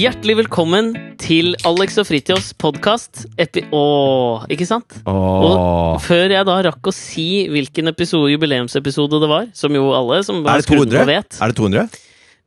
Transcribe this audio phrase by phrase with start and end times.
[0.00, 3.24] Hjertelig velkommen til Alex og Fritjofs podkast.
[3.36, 4.94] Åh, ikke sant?
[5.02, 5.42] Åh.
[5.42, 10.22] Og før jeg da rakk å si hvilken episode, jubileumsepisode det var, som jo alle
[10.24, 11.02] som Er det 200?
[11.10, 11.84] vet Er det 200?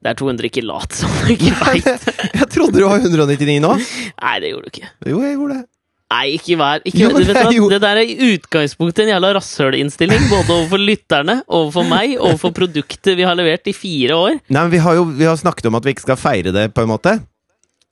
[0.03, 2.07] Det er 200, ikke lat som du ikke veit.
[2.39, 3.75] Jeg trodde du var 199 nå.
[3.77, 4.89] Nei, det gjorde du ikke.
[5.11, 5.65] Jo, jeg gjorde det.
[6.13, 9.31] Nei, ikke vær ikke, Jo, vet det jo- Det der er i utgangspunktet en jævla
[9.37, 10.25] rasshølinnstilling.
[10.29, 14.39] Både overfor lytterne, overfor meg, overfor produktet vi har levert i fire år.
[14.49, 16.67] Nei, men vi har jo vi har snakket om at vi ikke skal feire det,
[16.73, 17.15] på en måte.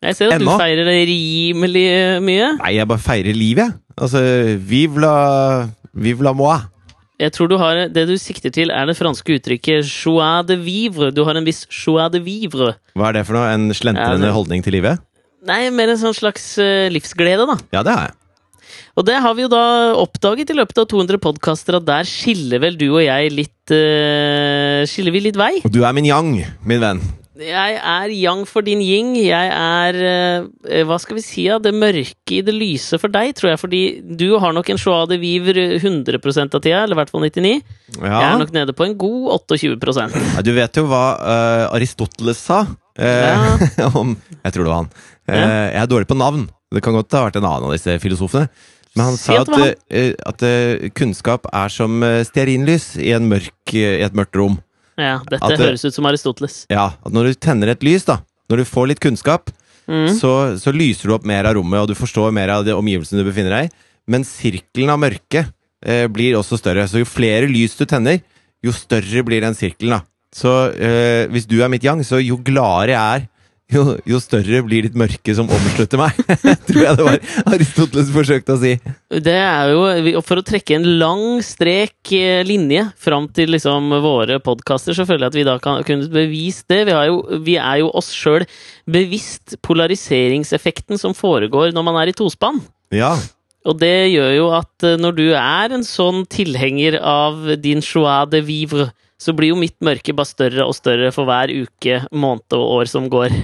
[0.01, 0.55] Jeg ser at Ennå?
[0.55, 1.85] du feirer det rimelig
[2.25, 2.47] mye.
[2.57, 3.79] Nei, jeg bare feirer livet, jeg.
[4.01, 4.21] Altså,
[4.57, 5.15] vive la
[5.93, 6.55] Vive la moi.
[7.21, 11.11] Jeg tror du har, Det du sikter til, er det franske uttrykket 'joie de vivre'.
[11.13, 12.73] Du har en viss 'joie de vivre'.
[12.95, 13.53] Hva er det for noe?
[13.53, 14.97] En slentrende Ja, holdning til livet?
[15.45, 17.57] Nei, mer en sånn slags eh, livsglede, da.
[17.73, 18.15] Ja, det har jeg.
[18.97, 22.59] Og det har vi jo da oppdaget i løpet av 200 podkaster, at der skiller
[22.59, 25.61] vel du og jeg litt uh, Skiller vi litt vei?
[25.63, 26.33] Og du er min yang,
[26.65, 27.01] min venn.
[27.39, 29.13] Jeg er yang for din ying.
[29.15, 31.45] Jeg er eh, Hva skal vi si?
[31.47, 33.61] Ja, det mørke i det lyse for deg, tror jeg.
[33.61, 33.81] Fordi
[34.19, 37.53] du har nok en joie de vivre 100% av tida, eller i hvert fall 99.
[38.01, 42.43] Jeg er nok nede på en god 28 Ja, Du vet jo hva uh, Aristoteles
[42.49, 42.65] sa
[42.99, 43.63] eh,
[44.01, 44.91] om Jeg tror det var han.
[45.31, 45.39] Uh,
[45.71, 46.49] Jeg er dårlig på navn.
[46.71, 48.47] Det kan godt ha vært en annen av disse filosofene.
[48.95, 53.55] Men han sa at at, eh, eh, kunnskap er som eh, stearinlys i, en mørk,
[53.71, 54.59] i et mørkt rom.
[55.01, 56.61] Ja, dette At høres ut som Aristoteles.
[56.71, 58.19] Ja, at når du tenner et lys, da,
[58.51, 59.49] når du får litt kunnskap,
[59.89, 60.07] Mm.
[60.13, 60.29] så,
[60.61, 63.25] så lyser du opp mer av rommet, og du forstår mer av de omgivelsene du
[63.27, 63.71] befinner deg i.
[64.13, 65.41] Men sirkelen av mørke
[65.83, 66.85] eh, blir også større.
[66.87, 68.21] Så jo flere lys du tenner,
[68.63, 69.97] jo større blir den sirkelen.
[69.97, 70.01] da.
[70.31, 73.25] Så eh, hvis du er mitt yang, så jo gladere jeg er,
[73.71, 76.17] jo, jo større blir ditt mørke som omslutter meg.
[76.67, 77.19] Tror jeg det var
[77.55, 78.73] Aristoteles forsøkte å si.
[79.23, 84.41] Det er jo For å trekke en lang strek eh, linje fram til liksom våre
[84.43, 86.83] podkaster, så føler jeg at vi da kan kunne bevist det.
[86.89, 88.47] Vi, har jo, vi er jo oss sjøl
[88.91, 92.61] bevisst polariseringseffekten som foregår når man er i tospann.
[92.91, 93.15] Ja.
[93.67, 98.25] Og det gjør jo at eh, når du er en sånn tilhenger av din joie
[98.31, 98.89] de vivre,
[99.21, 102.89] så blir jo mitt mørke bare større og større for hver uke, måned og år
[102.89, 103.35] som går.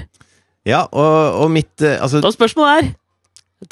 [0.67, 2.95] Ja og, og mitt eh, Altså, Og spørsmålet er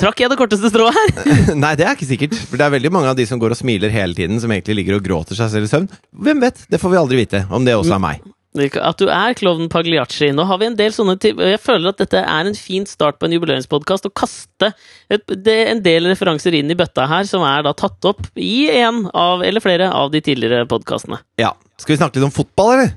[0.02, 1.12] Trakk jeg det korteste strået her?
[1.62, 2.32] Nei, det er ikke sikkert.
[2.50, 4.80] For det er veldig mange av de som går og smiler hele tiden, som egentlig
[4.80, 5.86] ligger og gråter seg selv i søvn.
[6.26, 6.64] Hvem vet?
[6.74, 7.44] Det får vi aldri vite.
[7.54, 8.24] Om det også er meg.
[8.56, 10.32] At du er klovnen Pagliacci.
[10.34, 13.20] Nå har vi en del sånne til Jeg føler at dette er en fin start
[13.20, 14.08] på en jubileumspodkast.
[14.08, 14.72] Å kaste
[15.12, 18.72] et, det, en del referanser inn i bøtta her, som er da tatt opp i
[18.80, 21.20] en av, eller flere av de tidligere podkastene.
[21.42, 21.54] Ja.
[21.78, 22.96] Skal vi snakke litt om fotball, eller?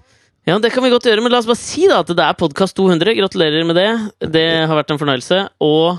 [0.48, 2.36] Ja, det kan vi godt gjøre, men la oss bare si da at det er
[2.40, 3.12] podkast 200.
[3.18, 3.88] Gratulerer med det.
[4.32, 5.42] Det har vært en fornøyelse.
[5.60, 5.98] Og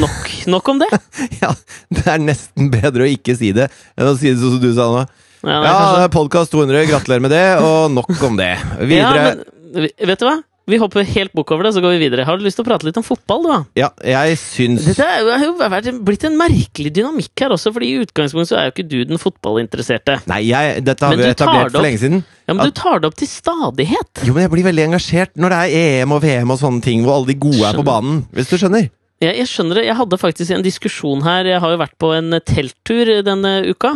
[0.00, 0.88] nok, nok om det.
[1.42, 1.50] Ja,
[1.92, 4.70] det er nesten bedre å ikke si det enn å si det sånn som du
[4.72, 5.04] sa nå.
[5.44, 8.54] Ja, det er Ja, podkast 200, gratulerer med det, og nok om det.
[8.90, 9.26] Videre.
[9.28, 9.36] Ja,
[9.76, 10.38] men, vet du hva?
[10.64, 12.24] Vi hopper helt bukk over det, så går vi videre.
[12.24, 13.58] Har du lyst til å prate litt om fotball, du, da?
[13.76, 18.54] Ja, jeg syns Dette har jo blitt en merkelig dynamikk her også, fordi i utgangspunktet
[18.54, 20.22] så er jo ikke du den fotballinteresserte.
[20.32, 22.24] Nei, jeg, dette har vi etablert for lenge siden.
[22.44, 24.20] Ja, men du tar det opp til stadighet!
[24.26, 27.04] Jo, men jeg blir veldig engasjert når det er EM og VM og sånne ting,
[27.06, 28.20] hvor alle de gode er på banen.
[28.36, 28.90] Hvis du skjønner?
[29.22, 29.86] Jeg, jeg skjønner det.
[29.88, 31.48] Jeg hadde faktisk en diskusjon her.
[31.48, 33.94] Jeg har jo vært på en telttur denne uka.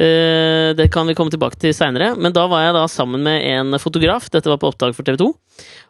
[0.00, 2.12] Eh, det kan vi komme tilbake til seinere.
[2.16, 4.30] Men da var jeg da sammen med en fotograf.
[4.32, 5.28] Dette var på opptak for TV 2.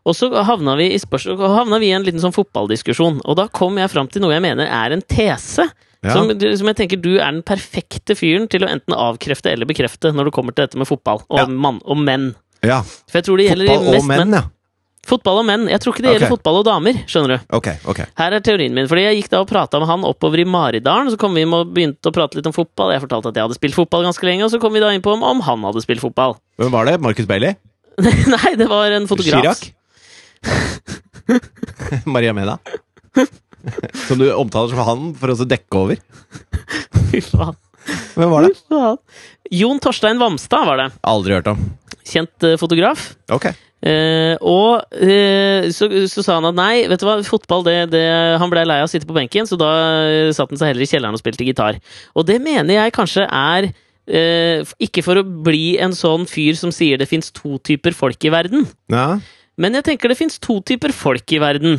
[0.09, 3.21] Og så havna vi i, havna vi i en liten sånn fotballdiskusjon.
[3.27, 5.69] Og da kom jeg fram til noe jeg mener er en tese.
[6.01, 6.15] Ja.
[6.17, 10.15] Som, som jeg tenker du er den perfekte fyren til å enten avkrefte eller bekrefte
[10.17, 11.45] når det kommer til dette med fotball og, Ja.
[11.47, 12.33] mann, og menn.
[12.65, 12.81] Ja.
[13.09, 14.43] For jeg tror det gjelder Fotball mest menn, ja.
[15.11, 15.63] Fotball og menn.
[15.71, 16.37] Jeg tror ikke det gjelder okay.
[16.37, 16.99] fotball og damer.
[17.09, 18.01] skjønner du Ok, ok.
[18.21, 18.89] her er teorien min.
[18.89, 21.09] Fordi Jeg gikk da og prata med han oppover i Maridalen.
[21.13, 22.93] Så kom vi inn og begynte å prate litt om fotball.
[22.93, 25.05] Jeg fortalte at jeg hadde spilt fotball ganske lenge, og så kom vi da inn
[25.05, 26.37] på om, om han hadde spilt fotball.
[26.61, 27.01] Hvem var det?
[27.01, 27.57] Marcus Bailey?
[28.37, 29.41] Nei, det var en fotograf.
[29.41, 29.73] Chirac?
[32.15, 32.61] Maria Mena?
[34.07, 36.01] Som du omtaler som han for å dekke over?
[37.11, 37.57] Fy faen.
[38.15, 38.55] Hvem var det?
[38.57, 39.01] Fy faen.
[39.61, 40.89] Jon Torstein Vamstad var det.
[41.11, 41.65] Aldri hørt om.
[42.07, 43.11] Kjent eh, fotograf.
[43.35, 43.51] Ok.
[43.81, 48.03] Eh, og eh, så, så sa han at nei, vet du hva, fotball det, det
[48.37, 49.71] Han blei lei av å sitte på benken, så da
[50.05, 51.81] eh, satte han seg heller i kjelleren og spilte gitar.
[52.13, 56.75] Og det mener jeg kanskje er eh, Ikke for å bli en sånn fyr som
[56.75, 58.69] sier det fins to typer folk i verden.
[58.93, 59.15] Ja.
[59.61, 61.77] Men jeg tenker det fins to typer folk i verden.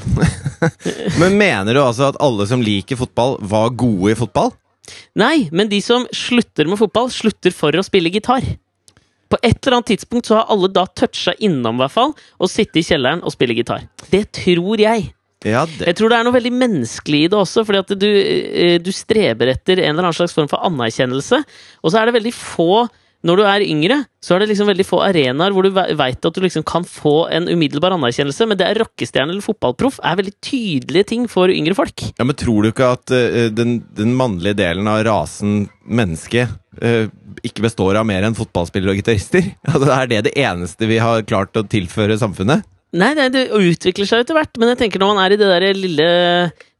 [1.21, 4.53] Men mener du altså at alle som liker fotball, var gode i fotball?
[5.17, 8.43] Nei, men de som slutter med fotball, slutter for å spille gitar.
[9.31, 12.51] På et eller annet tidspunkt så har alle da toucha innom, i hvert fall, og
[12.51, 13.85] sitte i kjelleren og spille gitar.
[14.11, 15.11] Det tror jeg.
[15.47, 18.09] Ja, det, Jeg tror det er noe veldig menneskelig i det også, fordi at du,
[18.09, 21.39] eh, du streber etter en eller annen slags form for anerkjennelse.
[21.81, 22.85] Og så er det veldig få
[23.27, 26.37] når du er yngre, så er det liksom veldig få arenaer hvor du veit at
[26.37, 30.33] du liksom kan få en umiddelbar anerkjennelse, men det er rockestjerne eller fotballproff er veldig
[30.41, 32.05] tydelige ting for yngre folk.
[32.17, 36.47] Ja, Men tror du ikke at uh, den, den, mannlige delen av rasen menneske
[36.81, 37.05] uh,
[37.45, 39.53] ikke består av mer enn fotballspillere og gitarister?
[39.71, 42.65] Altså, er det det eneste vi har klart å tilføre samfunnet?
[42.91, 45.47] Nei, det, det utvikler seg etter hvert, men jeg tenker når man er i det
[45.47, 46.07] der lille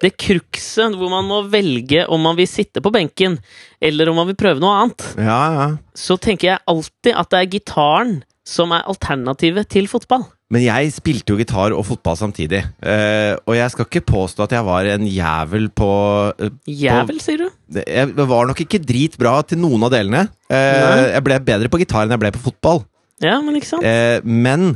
[0.04, 3.38] Det krukset hvor man må velge om man vil sitte på benken,
[3.80, 5.70] eller om man vil prøve noe annet, ja, ja.
[5.96, 10.26] så tenker jeg alltid at det er gitaren som er alternativet til fotball.
[10.52, 12.60] Men jeg spilte jo gitar og fotball samtidig.
[12.84, 15.92] Uh, og jeg skal ikke påstå at jeg var en jævel på
[16.36, 17.80] uh, Jævel, på, sier du?
[17.80, 20.26] Jeg var nok ikke dritbra til noen av delene.
[20.52, 22.84] Uh, jeg ble bedre på gitar enn jeg ble på fotball.
[23.24, 23.86] Ja, Men ikke sant?
[24.26, 24.74] men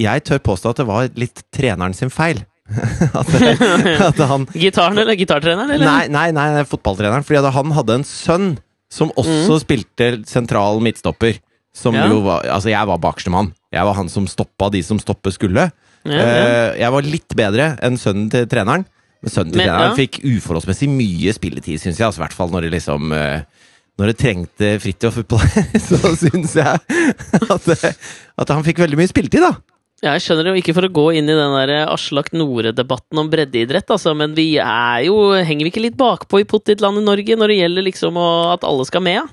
[0.00, 2.42] jeg tør påstå at det var litt treneren sin feil.
[3.20, 3.28] at,
[4.08, 5.74] at han Gitaren eller gitartreneren?
[5.74, 5.84] Eller?
[5.84, 7.26] Nei, nei, nei, fotballtreneren.
[7.26, 8.54] Fordi han hadde en sønn
[8.92, 9.62] som også mm.
[9.64, 11.40] spilte sentral midtstopper.
[11.74, 12.06] Som ja.
[12.06, 13.50] jo var Altså, jeg var bakerste mann.
[13.74, 15.68] Jeg var han som stoppa de som stoppe skulle.
[16.04, 16.24] Ja, ja.
[16.24, 18.86] Uh, jeg var litt bedre enn sønnen til treneren.
[19.24, 22.06] Men sønnen til Men, treneren fikk uforholdsmessig mye spilletid, syns jeg.
[22.06, 23.42] Altså, I hvert fall når det liksom uh,
[24.00, 25.44] når det trengte Fridtjof der,
[25.88, 29.54] så syns jeg at, at, han fikk veldig mye spilletid, da.
[30.04, 33.88] Jeg skjønner jo ikke for å gå inn i den der Aslak Nore-debatten om breddeidrett,
[33.88, 37.58] altså, men vi er jo Henger vi ikke litt bakpå i pottitlandet Norge når det
[37.62, 39.32] gjelder liksom å, at alle skal med?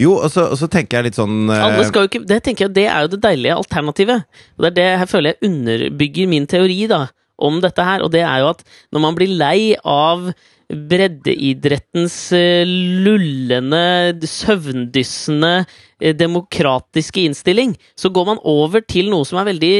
[0.00, 1.56] Jo, og så, og så, tenker jeg litt sånn uh...
[1.68, 4.24] Alle skal jo ikke Det tenker jeg, det er jo det deilige alternativet.
[4.56, 7.04] Og det er det jeg føler jeg underbygger min teori da,
[7.48, 8.62] om dette her, og det er jo at
[8.94, 10.28] når man blir lei av
[10.68, 12.62] breddeidrettens uh,
[13.04, 13.84] lullende,
[14.28, 15.56] søvndyssende
[16.04, 19.74] Eh, demokratiske innstilling, så går man over til noe som er veldig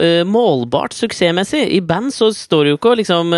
[0.00, 1.62] uh, målbart suksessmessig.
[1.72, 3.32] I band så står det jo ikke liksom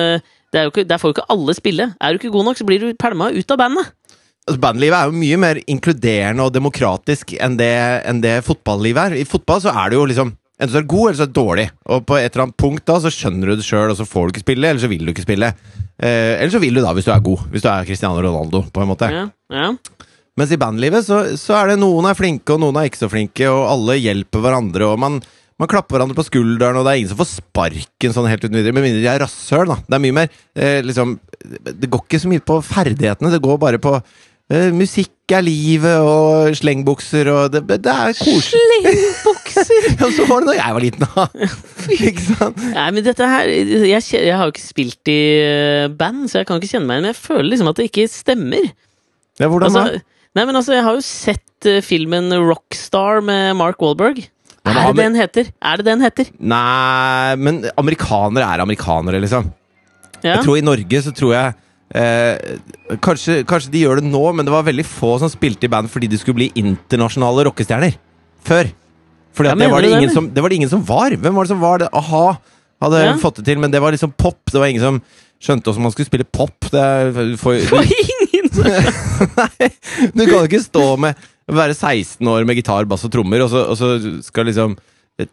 [0.53, 1.91] det ikke, Der får jo ikke alle spille.
[2.01, 3.93] Er du ikke god nok, så blir du pælma ut av bandet.
[4.43, 7.73] Altså, bandlivet er jo mye mer inkluderende og demokratisk enn det,
[8.11, 9.21] enn det fotballivet er.
[9.23, 11.31] I fotball så er det jo liksom Enten så er du god, eller så er
[11.33, 11.65] du dårlig.
[11.91, 14.29] Og på et eller annet punkt da så skjønner du det sjøl, og så får
[14.29, 15.49] du ikke spille, eller så vil du ikke spille.
[15.99, 17.43] Eh, eller så vil du da, hvis du er god.
[17.51, 19.11] Hvis du er Cristiano Ronaldo, på en måte.
[19.11, 19.73] Ja, ja.
[20.39, 23.11] Mens i bandlivet så, så, er det noen er flinke, og noen er ikke så
[23.13, 25.19] flinke, og alle hjelper hverandre, og man,
[25.61, 28.57] man klapper hverandre på skulderen, og det er ingen som får sparken sånn helt uten
[28.57, 29.81] videre, med mindre de er rasshøl, da.
[29.83, 33.61] Det er mye mer eh, liksom Det går ikke så mye på ferdighetene, det går
[33.61, 33.99] bare på
[34.77, 38.81] musikk er livet, og slengbukser, og det, det er koselig.
[38.83, 39.87] Slengbukser!
[40.01, 41.27] ja, så var det da jeg var liten, da.
[42.09, 42.65] ikke sant?
[42.75, 46.51] Nei, men dette her jeg, jeg, har jo ikke spilt i eh, band, så jeg
[46.51, 48.69] kan ikke kjenne meg igjen, men jeg føler liksom at det ikke stemmer.
[49.41, 50.05] Ja, hvordan altså, da?
[50.33, 54.23] Nei, men altså, jeg har jo sett uh, filmen Rockstar med Mark Walberg.
[54.63, 55.49] Er det den heter?
[55.61, 56.29] Er det den heter?
[56.39, 59.51] Nei, men amerikanere er amerikanere, liksom.
[60.23, 60.37] Ja.
[60.37, 61.57] Jeg tror I Norge så tror jeg
[61.95, 65.73] eh, kanskje, kanskje, de gjør det nå, men det var veldig få som spilte i
[65.73, 67.99] band fordi de skulle bli internasjonale rockestjerner.
[68.43, 68.73] Før.
[69.33, 71.15] Fordi ja, det, var det, det, som, det, var det ingen som var.
[71.17, 71.93] Hvem var det som var det?
[71.97, 72.25] A-ha
[72.83, 73.13] hadde ja.
[73.23, 74.41] fått det til, men det var liksom pop.
[74.51, 75.03] Det var ingen som
[75.43, 76.57] skjønte hvordan man skulle spille pop.
[76.73, 76.87] Det,
[77.41, 78.31] for, for ingen
[79.39, 79.69] Nei,
[80.13, 83.63] du kan ikke stå med Være 16 år med gitar, bass og trommer, og så,
[83.73, 84.77] og så skal liksom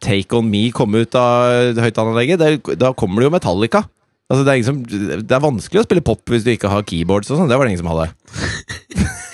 [0.02, 2.66] Take On Me komme ut av høyttaleranlegget.
[2.82, 3.84] Da kommer det jo Metallica.
[4.30, 7.32] Altså, det, er som, det, er vanskelig å spille pop hvis du ikke har keyboards
[7.34, 7.50] og sånn.
[7.50, 8.08] Det var det ingen som hadde.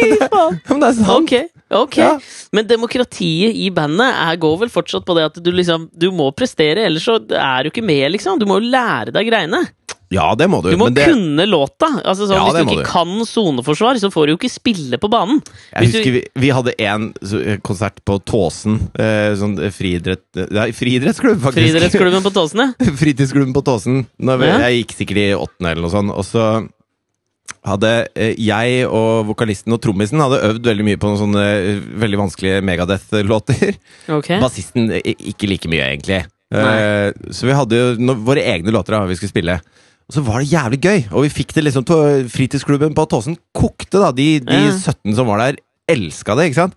[0.00, 0.58] Fy faen!
[0.68, 1.14] Men det er sant.
[1.16, 1.48] Okay.
[1.70, 2.16] Ok, ja.
[2.56, 6.26] Men demokratiet i bandet er, går vel fortsatt på det at du liksom Du må
[6.34, 8.40] prestere, ellers så er du ikke med, liksom.
[8.40, 9.62] Du må jo lære deg greiene.
[10.10, 10.72] Ja, det må du.
[10.74, 11.04] Du må det...
[11.06, 11.86] kunne låta.
[12.02, 12.88] Altså, sånn, ja, hvis du ikke du.
[12.88, 15.38] kan soneforsvar, så får du jo ikke spille på banen.
[15.70, 16.16] Jeg hvis husker du...
[16.16, 17.06] vi, vi, hadde en
[17.66, 18.80] konsert på Tåsen.
[18.98, 20.26] Eh, sånn friidrett...
[20.42, 21.62] Ja, friidrettsklubb, faktisk.
[21.62, 22.90] Friidrettsklubben på Tåsen, ja.
[23.04, 24.02] Fritidsklubben på Tåsen.
[24.18, 24.58] Vi, ja.
[24.66, 26.14] Jeg gikk sikkert i åttende eller noe sånt.
[26.18, 26.48] Og så
[27.70, 31.86] hadde eh, jeg og vokalisten og trommisen hadde øvd veldig mye på noen sånne eh,
[32.02, 33.78] veldig vanskelige Megadeth-låter.
[34.18, 34.42] Okay.
[34.42, 36.24] Bassisten ikke like mye, egentlig.
[36.50, 39.60] Uh, så vi hadde jo våre egne låter da vi skulle spille.
[40.10, 43.36] Og så var det jævlig gøy, og vi fikk det liksom til fritidsklubben på Tåsen.
[43.54, 44.08] Kokte, da.
[44.10, 44.72] De, de ja.
[44.74, 46.74] 17 som var der, elska det, ikke sant?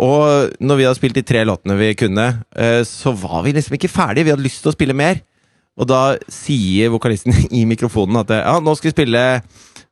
[0.00, 2.24] Og når vi hadde spilt de tre låtene vi kunne,
[2.56, 4.24] uh, så var vi liksom ikke ferdige.
[4.24, 5.20] Vi hadde lyst til å spille mer.
[5.76, 9.26] Og da sier vokalisten i mikrofonen at ja, nå skal vi spille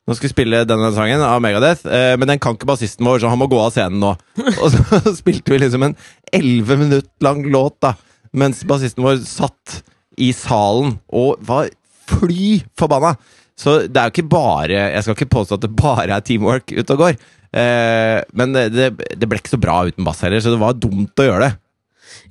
[0.02, 3.20] nå skal vi spille denne sangen av Megadeth, eh, men den kan ikke bassisten vår,
[3.20, 4.16] så han må gå av scenen nå.
[4.64, 5.94] Og så spilte vi liksom en
[6.34, 7.92] elleve minutt lang låt, da,
[8.34, 9.82] mens bassisten vår satt
[10.18, 11.70] i salen og var
[12.10, 13.14] fly forbanna.
[13.58, 16.72] Så det er jo ikke bare Jeg skal ikke påstå at det bare er teamwork
[16.72, 17.18] ute og går.
[17.52, 21.20] Eh, men det, det, ble ikke så bra uten bass heller, så det var dumt
[21.20, 21.52] å gjøre det.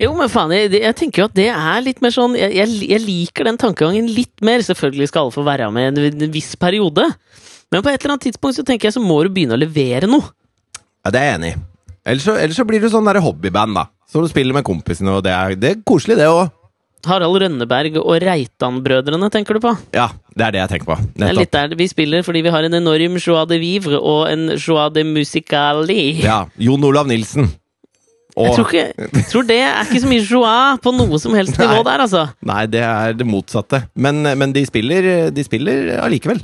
[0.02, 2.78] Jo, men faen, jeg, jeg, tenker jo at det er litt mer sånn jeg, jeg,
[2.90, 4.64] jeg liker den tankegangen litt mer.
[4.66, 7.06] Selvfølgelig skal alle få være med en, en viss periode.
[7.72, 10.10] Men på et eller annet tidspunkt så tenker jeg så må du begynne å levere
[10.10, 10.34] noe.
[11.06, 11.60] Ja, det er jeg enig i.
[12.12, 13.86] Ellers så, ellers så blir du sånn der hobbyband, da.
[14.10, 16.50] Som du spiller med kompisene, og det er, det er koselig, det òg.
[17.10, 19.72] Harald Rønneberg og Reitan-brødrene, tenker du på?
[19.96, 20.98] Ja, det er det jeg tenker på.
[21.18, 24.28] Det er litt der vi spiller fordi vi har en enorm joie de vivre og
[24.32, 26.02] en joie de musicali.
[26.24, 26.44] Ja.
[26.62, 27.50] Jon Olav Nilsen.
[28.40, 31.34] Og, Jeg tror, ikke, jeg tror det er ikke så mye joie på noe som
[31.36, 31.88] helst nivå Nei.
[31.90, 32.22] der, altså.
[32.48, 33.82] Nei, det er det motsatte.
[34.00, 36.40] Men, men de spiller De spiller allikevel.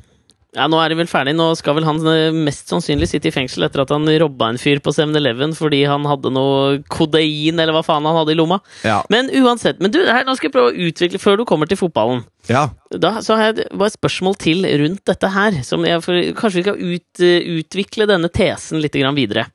[0.56, 1.34] Ja, Nå er det vel ferdig.
[1.36, 4.60] Nå skal vel han eh, mest sannsynlig sitte i fengsel etter at han robba en
[4.62, 8.62] fyr på 7-Eleven fordi han hadde noe kodein, eller hva faen han hadde i lomma.
[8.88, 9.01] Ja.
[9.13, 9.82] Men uansett.
[9.84, 12.24] Men du, her, nå skal jeg prøve å utvikle før du kommer til fotballen.
[12.51, 12.70] ja.
[12.88, 15.60] Da så har jeg bare et spørsmål til rundt dette her.
[15.68, 19.50] Som jeg, for, kanskje vi skal ut, eh, utvikle denne tesen litt grann videre.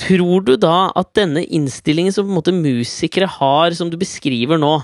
[0.00, 4.58] Tror du da at denne innstillingen som på en måte musikere har, som du beskriver
[4.58, 4.76] nå,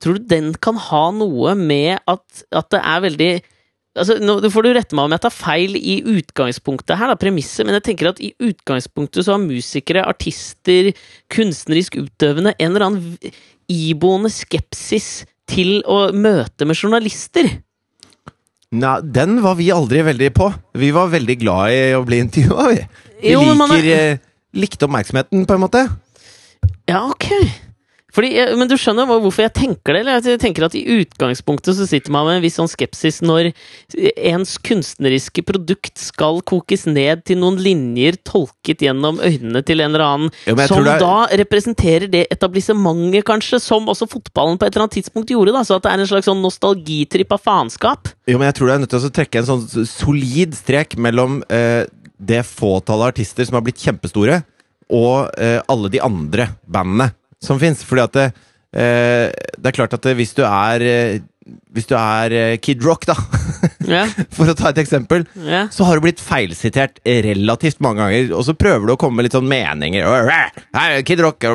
[0.00, 3.32] tror du den kan ha noe med at, at det er veldig
[3.96, 7.64] Altså, nå får du rette meg om jeg tar feil i utgangspunktet her, da, premisset,
[7.66, 10.90] men jeg tenker at i utgangspunktet så har musikere, artister,
[11.32, 13.32] kunstnerisk utøvende en eller annen
[13.72, 17.48] iboende skepsis til å møte med journalister.
[18.76, 20.48] Nei, den var vi aldri veldig på.
[20.76, 22.80] Vi var veldig glad i å bli intervjua, vi.
[23.22, 24.18] Vi Jo, liker, er- eh,
[24.56, 25.82] Likte oppmerksomheten, på en måte.
[26.88, 27.26] Ja, ok.
[28.16, 30.00] Fordi, men du skjønner hvorfor jeg tenker det?
[30.00, 30.22] Eller?
[30.24, 33.50] Jeg tenker at I utgangspunktet så sitter man med en viss sånn skepsis når
[34.16, 40.06] ens kunstneriske produkt skal kokes ned til noen linjer tolket gjennom øynene til en eller
[40.06, 44.86] annen, Jo, som er- da representerer det etablissementet, kanskje, som også fotballen på et eller
[44.86, 45.52] annet tidspunkt gjorde.
[45.52, 48.08] da, Så at det er en slags sånn nostalgitripp av faenskap.
[48.26, 51.42] Jo, men jeg tror du er nødt til å trekke en sånn solid strek mellom
[51.50, 51.84] eh,
[52.18, 54.44] det fåtallet artister som har blitt kjempestore,
[54.88, 57.12] og eh, alle de andre bandene
[57.42, 57.84] som fins.
[57.86, 58.26] Fordi at det,
[58.76, 61.24] eh, det er klart at det, hvis du er eh,
[61.70, 63.14] Hvis du er eh, Kid Rock, da,
[64.34, 65.68] for å ta et eksempel, ja.
[65.70, 69.28] så har du blitt feilsitert relativt mange ganger, og så prøver du å komme med
[69.28, 70.02] litt sånn meninger.
[71.06, 71.46] Kid Rock.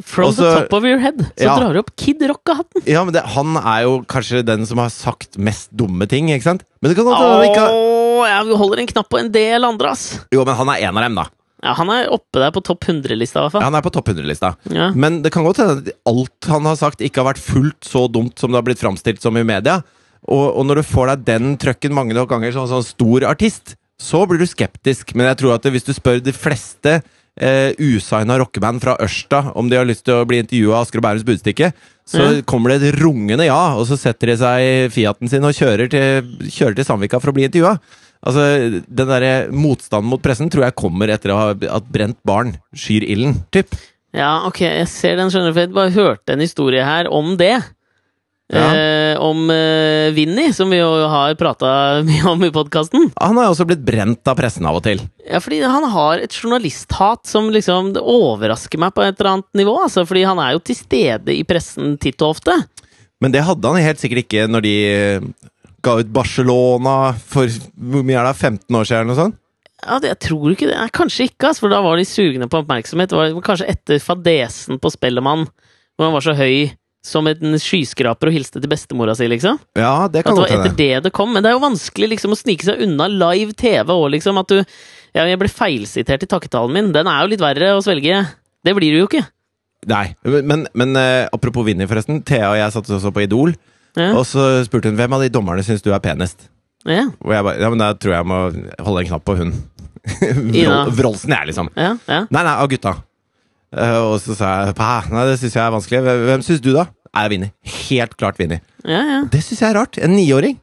[0.00, 1.22] From Også, the top of your head.
[1.36, 1.54] Så Ja.
[1.60, 2.82] drar du opp Kid Rock-hatten.
[2.90, 6.48] Ja, men det, Han er jo kanskje den som har sagt mest dumme ting, ikke
[6.50, 6.66] sant?
[6.82, 9.66] Men det kan godt hende han ikke har jeg holder en knapp på en del
[9.66, 10.06] andre, ass.
[10.32, 11.26] Jo, men han er en av dem, da.
[11.62, 13.60] Ja, Han er oppe der på topp 100-lista, i hvert fall.
[13.64, 14.54] Ja, Han er på topp 100-lista.
[14.72, 14.90] Ja.
[14.96, 18.06] Men det kan godt hende at alt han har sagt, ikke har vært fullt så
[18.08, 19.80] dumt som det har blitt framstilt som i media.
[20.28, 23.74] Og, og når du får deg den trøkken mange nok ganger som sånn stor artist,
[24.00, 25.14] så blir du skeptisk.
[25.14, 26.98] Men jeg tror at hvis du spør de fleste
[27.40, 31.00] eh, usigna rockeband fra Ørsta om de har lyst til å bli intervjua av Asker
[31.02, 31.72] og Bærums Budstikke,
[32.10, 32.42] så Ja.
[32.42, 35.88] kommer det et rungende ja, og så setter de seg i Fiaten sin og kjører
[35.92, 37.76] til, kjører til Sandvika for å bli intervjua.
[38.20, 42.54] Altså, Den der motstanden mot pressen tror jeg kommer etter å ha, at brent barn
[42.76, 43.38] skyr ilden.
[43.54, 43.72] Typ.
[44.16, 45.54] ja, ok, jeg ser den, skjønner.
[45.56, 47.56] For jeg bare hørte en historie her om det.
[48.50, 48.66] Ja.
[48.74, 51.68] Eh, om eh, Vinni, som vi jo har prata
[52.08, 53.12] mye om i podkasten.
[53.14, 55.04] Han har jo også blitt brent av pressen av og til.
[55.22, 59.62] Ja, fordi han har et journalisthat som liksom det overrasker meg på et eller annet
[59.62, 59.76] nivå.
[59.86, 62.58] Altså, fordi han er jo til stede i pressen titt og ofte.
[63.22, 64.76] Men det hadde han helt sikkert ikke når de
[65.84, 69.38] ga ut Barcelona for hvor mye er det, 15 år siden eller noe sånt?
[69.80, 70.76] Ja, det, jeg tror ikke det.
[70.76, 73.12] Nei, kanskje ikke, altså, for da var de sugne på oppmerksomhet.
[73.12, 75.46] Det var kanskje etter fadesen på Spellemann,
[75.96, 76.74] hvor han var så høy
[77.06, 79.56] som en skyskraper og hilste til bestemora si, liksom.
[79.78, 81.32] Ja, det kan At det var etter det det kom.
[81.32, 84.40] Men det er jo vanskelig liksom å snike seg unna live TV òg, liksom.
[84.40, 84.60] At du
[85.16, 86.92] Ja, jeg ble feilsitert i takketalen min.
[86.94, 88.20] Den er jo litt verre å svelge.
[88.62, 89.24] Det blir du jo ikke.
[89.88, 92.20] Nei, men, men eh, apropos Vinni, forresten.
[92.28, 93.56] Thea og jeg satt også på Idol,
[93.98, 94.12] Ja.
[94.14, 96.48] og så spurte hun hvem av de dommerne syns du er penest.
[96.88, 98.38] Ja, Og jeg bare Ja, men da tror jeg jeg må
[98.86, 99.50] holde en knapp på hun.
[100.54, 100.86] Ina.
[100.96, 101.68] Vrol- jeg, liksom.
[101.76, 102.20] ja, ja.
[102.30, 102.94] Nei, nei, av gutta.
[103.76, 104.74] Eh, og så sa jeg
[105.12, 106.16] nei, det syns jeg er vanskelig.
[106.24, 106.86] Hvem, syns du, da?
[107.10, 107.52] Er jeg vinner.
[107.90, 108.62] Helt klart vinner.
[108.86, 109.20] ja, ja.
[109.30, 109.98] Det syns jeg er rart.
[110.00, 110.58] En niåring.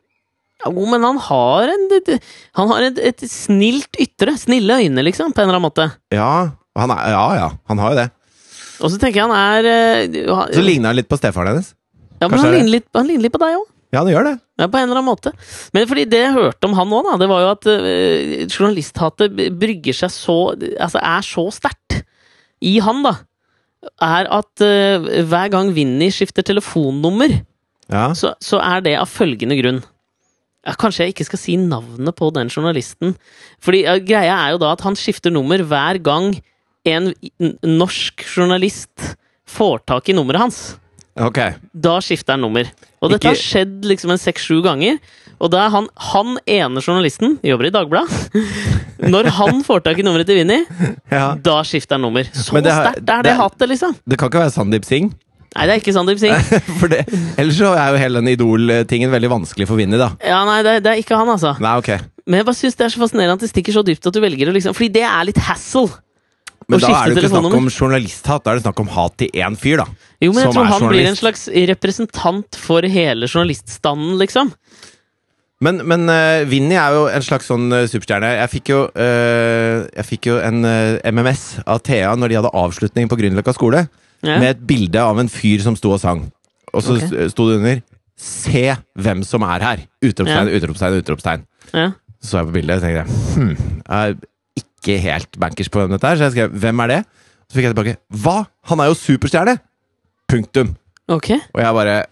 [0.66, 1.84] Jo, men han har en
[2.58, 4.34] Han har et, et snilt ytre.
[4.42, 5.92] Snille øyne, liksom, på en eller annen måte.
[6.12, 8.08] Ja, han er, ja, ja, han har jo det.
[8.82, 9.68] Og så tenker jeg han er
[10.30, 11.72] uh, Så ligner han litt på stefaren hennes.
[12.22, 13.66] Ja, men han er ligner, litt, han ligner litt på deg òg.
[13.94, 14.34] Ja, han gjør det.
[14.60, 15.32] Ja, på en eller annen måte.
[15.76, 19.96] Men fordi det jeg hørte om han òg, det var jo at uh, journalisthatet brygger
[19.96, 22.02] seg så Altså er så sterkt
[22.66, 23.14] i han, da.
[24.02, 27.36] Er at eh, hver gang Vinni skifter telefonnummer,
[27.94, 28.10] Ja.
[28.18, 29.78] så, så er det av følgende grunn.
[30.66, 33.14] Ja, kanskje jeg ikke skal si navnet på den journalisten.
[33.64, 36.34] Fordi ja, Greia er jo da at han skifter nummer hver gang
[36.90, 37.14] en
[37.64, 39.14] norsk journalist
[39.48, 40.60] får tak i nummeret hans.
[41.20, 41.40] Ok.
[41.74, 42.68] Da skifter han nummer.
[43.02, 44.98] Og dette har skjedd liksom en seks-sju ganger.
[45.38, 48.40] Og da er han, han ene journalisten, jobber i Dagbladet
[49.14, 50.64] Når han får tak i nummeret til Vinni,
[51.14, 51.36] Ja.
[51.38, 52.26] da skifter han nummer.
[52.34, 53.94] Så sterkt er det det- hatet, liksom!
[54.10, 55.12] Det kan ikke være Sandeep Singh.
[55.58, 56.50] Nei, det er ikke Sandeep Singh.
[56.82, 57.04] For det,
[57.38, 60.10] ellers så er jo hele den Idol-tingen veldig vanskelig for Vinni, da.
[60.26, 61.54] Ja, nei, det, det er ikke han, altså.
[61.64, 61.94] Nei, ok.
[62.28, 64.20] Men jeg bare synes det er så fascinerende at det stikker så dypt at du
[64.20, 65.88] velger å liksom Fordi det er litt hassle.
[66.68, 69.32] Men da er det ikke snakk om journalisthat, da er det snakk om hat til
[69.40, 69.88] én fyr, da.
[70.20, 74.52] Jo, men jeg tror han blir en slags representant for hele journaliststanden, liksom.
[75.64, 78.30] Men, men uh, Vinni er jo en slags sånn uh, superstjerne.
[78.44, 80.60] Jeg fikk jo, uh, jeg fikk jo en
[81.08, 83.88] MMS av Thea når de hadde avslutning på Grünerløkka skole,
[84.26, 84.40] Ja.
[84.42, 86.24] med et bilde av en fyr som sto og sang.
[86.74, 87.28] Og så okay.
[87.30, 87.82] sto det under
[88.18, 91.44] 'Se hvem som er her!' Utropstegn, utropstegn, utropstegn.
[91.72, 91.92] Ja.
[92.18, 94.18] Så så jeg på bildet og tenkte jeg, hm,
[94.88, 97.04] ikke helt bankers på hvem dette er, så jeg skrev 'Hvem er det?'
[97.48, 98.46] Så fikk jeg tilbake 'Hva?
[98.72, 99.60] Han er jo superstjerne!'
[100.28, 100.76] Punktum.
[101.08, 101.30] Ok.
[101.54, 102.04] Og jeg bare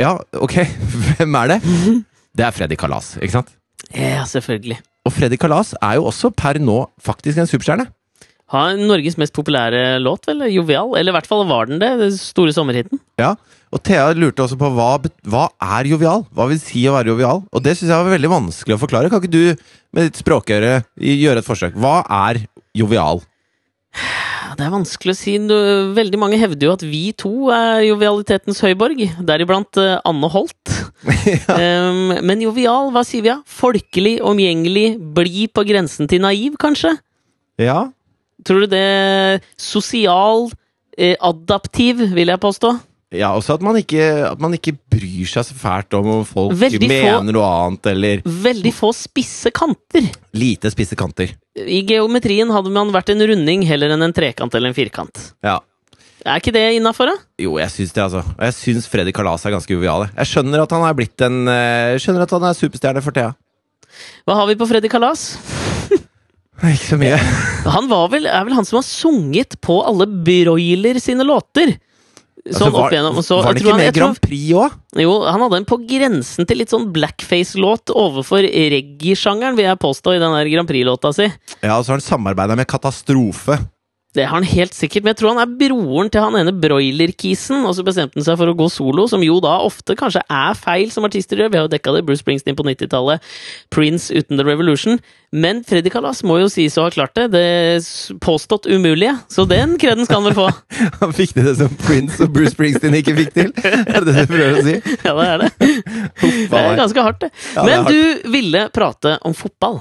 [0.00, 0.54] Ja, ok,
[1.16, 1.62] hvem er det?
[2.36, 3.48] Det er Freddy Kalas, ikke sant?
[3.94, 4.78] Ja, selvfølgelig.
[5.04, 7.86] Og Freddy Kalas er jo også per nå faktisk en superstjerne.
[8.50, 10.42] Har Norges mest populære låt, vel?
[10.50, 10.96] Jovial?
[10.98, 11.92] Eller i hvert fall var den det.
[12.00, 12.98] Den store sommerhiten.
[13.20, 13.36] Ja,
[13.70, 14.96] Og Thea lurte også på hva,
[15.30, 15.44] hva
[15.78, 16.24] er jovial?
[16.34, 17.44] Hva vil si å være jovial?
[17.54, 19.10] Og det syns jeg var veldig vanskelig å forklare.
[19.12, 21.76] Kan ikke du med ditt språkøre gjøre et forsøk?
[21.78, 22.40] Hva er
[22.74, 23.22] jovial?
[24.58, 25.36] Det er vanskelig å si.
[25.94, 29.04] Veldig mange hevder jo at vi to er jovialitetens høyborg.
[29.30, 30.74] Deriblant eh, Anne Holt.
[31.06, 33.38] um, men jovial, hva sier vi da?
[33.46, 36.96] Folkelig, omgjengelig, blid på grensen til naiv, kanskje?
[37.62, 37.84] Ja,
[38.46, 40.48] Tror du det Sosial,
[40.96, 42.72] eh, adaptiv, vil jeg påstå.
[43.12, 46.52] ja også at man, ikke, at man ikke bryr seg så fælt om om folk
[46.54, 50.06] Veldig få- mener noe annet, eller Veldig få spisse kanter.
[50.32, 51.32] lite spisse kanter.
[51.56, 55.32] I geometrien hadde man vært en runding heller enn en trekant eller en firkant.
[55.42, 55.58] Ja.
[56.24, 57.16] Er ikke det innafor, da?
[57.40, 58.20] Jo, jeg syns det, altså.
[58.20, 60.06] Og jeg syns Freddy Kalas er ganske jovial.
[60.16, 63.10] Jeg skjønner at han er blitt en eh, Jeg skjønner at han er superstjerne for
[63.16, 63.34] Thea.
[64.28, 65.30] Hva har vi på Freddy Kalas?
[66.60, 67.16] Ikke så mye.
[67.72, 71.76] Han var vel, er vel han som har sunget på alle Broiler sine låter.
[72.40, 73.18] Sånn Altså, var, opp igjennom.
[73.24, 74.76] Så, var det ikke han- med tror- Grand Prix òg?
[75.02, 80.14] Jo, han hadde en på grensen til litt sånn blackface-låt overfor reggae-sjangeren, vil jeg påstå,
[80.16, 81.28] i den der Grand Prix-låta si.
[81.62, 83.58] Ja, og så har han samarbeida med Katastrofe.
[84.10, 87.62] Det har han helt sikkert, men jeg tror han er broren til han ene broiler-kisen,
[87.62, 90.56] og så bestemte han seg for å gå solo, som jo da ofte kanskje er
[90.58, 91.52] feil som artister gjør.
[91.52, 93.22] Vi har jo dekka det, Bruce Springsteen på 90-tallet,
[93.70, 94.98] Prince uten The Revolution.
[95.30, 99.76] Men Freddy Kalas må jo sies å ha klart det, det påstått umulige, så den
[99.78, 100.48] kreden skal han vel få.
[101.04, 103.54] Han fikk til det som Prince og Bruce Springsteen ikke fikk til!
[103.62, 104.76] Er det det du prøver å si?
[105.06, 105.50] Ja, det er det.
[106.50, 107.30] Det er ganske hardt, det.
[107.54, 109.78] Ja, det Men du ville prate om fotball.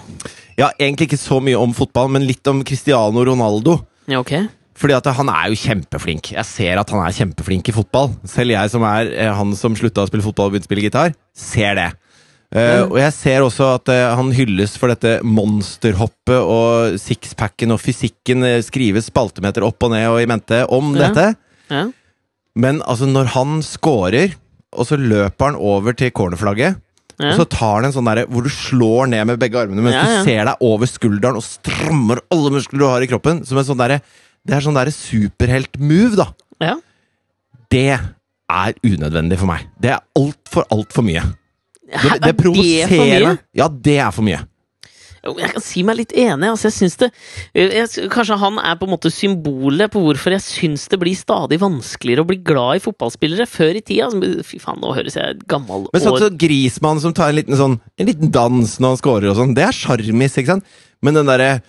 [0.60, 3.80] Ja, egentlig ikke så mye om fotball, men litt om Cristiano Ronaldo.
[4.10, 4.34] Ja, ok.
[4.80, 6.32] Fordi at han er jo kjempeflink.
[6.38, 8.14] Jeg ser at han er kjempeflink i fotball.
[8.30, 10.86] Selv jeg som er eh, han som slutta å spille fotball og begynte å spille
[10.88, 11.90] gitar, ser det.
[12.50, 17.82] Uh, og jeg ser også at uh, han hylles for dette monsterhoppet og sixpacken og
[17.84, 18.42] fysikken.
[18.42, 21.12] Uh, skrives spaltemeter opp og ned og i mente om Ja.
[21.12, 21.28] dette.
[21.70, 21.84] Ja.
[22.58, 24.34] Men altså, når han scorer,
[24.74, 26.80] og så løper han over til cornerflagget
[27.20, 27.34] Ja.
[27.34, 29.98] Og så tar han en sånn derre hvor du slår ned med begge armene mens
[29.98, 30.20] Ja, ja.
[30.24, 33.42] du ser deg over skulderen og strammer alle muskler du har i kroppen.
[33.48, 34.00] Som en sånn derre
[34.48, 36.30] Det er sånn derre superhelt-move, da.
[36.64, 36.78] ja.
[37.70, 37.90] Det
[38.50, 39.68] er unødvendig for meg.
[39.78, 41.22] Det er altfor, altfor mye.
[41.90, 43.44] Det, det er provoserer meg.
[43.60, 44.40] Ja, det er for mye.
[45.24, 46.50] Jeg kan si meg litt enig.
[46.52, 47.10] Altså, jeg synes det
[47.58, 51.60] jeg, Kanskje han er på en måte symbolet på hvorfor jeg syns det blir stadig
[51.62, 53.48] vanskeligere å bli glad i fotballspillere.
[53.50, 57.16] Før i tida altså, Fy faen, nå høres jeg gammel Men sånn som Grismann som
[57.16, 60.38] tar en liten, sånn, en liten dans når han scorer og sånn, det er sjarmis,
[60.40, 60.80] ikke sant?
[61.04, 61.60] Men den derre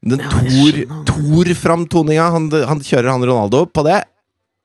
[0.00, 1.02] Den Ja.
[1.04, 4.00] Tor-framtoninga han, han kjører han Ronaldo på det,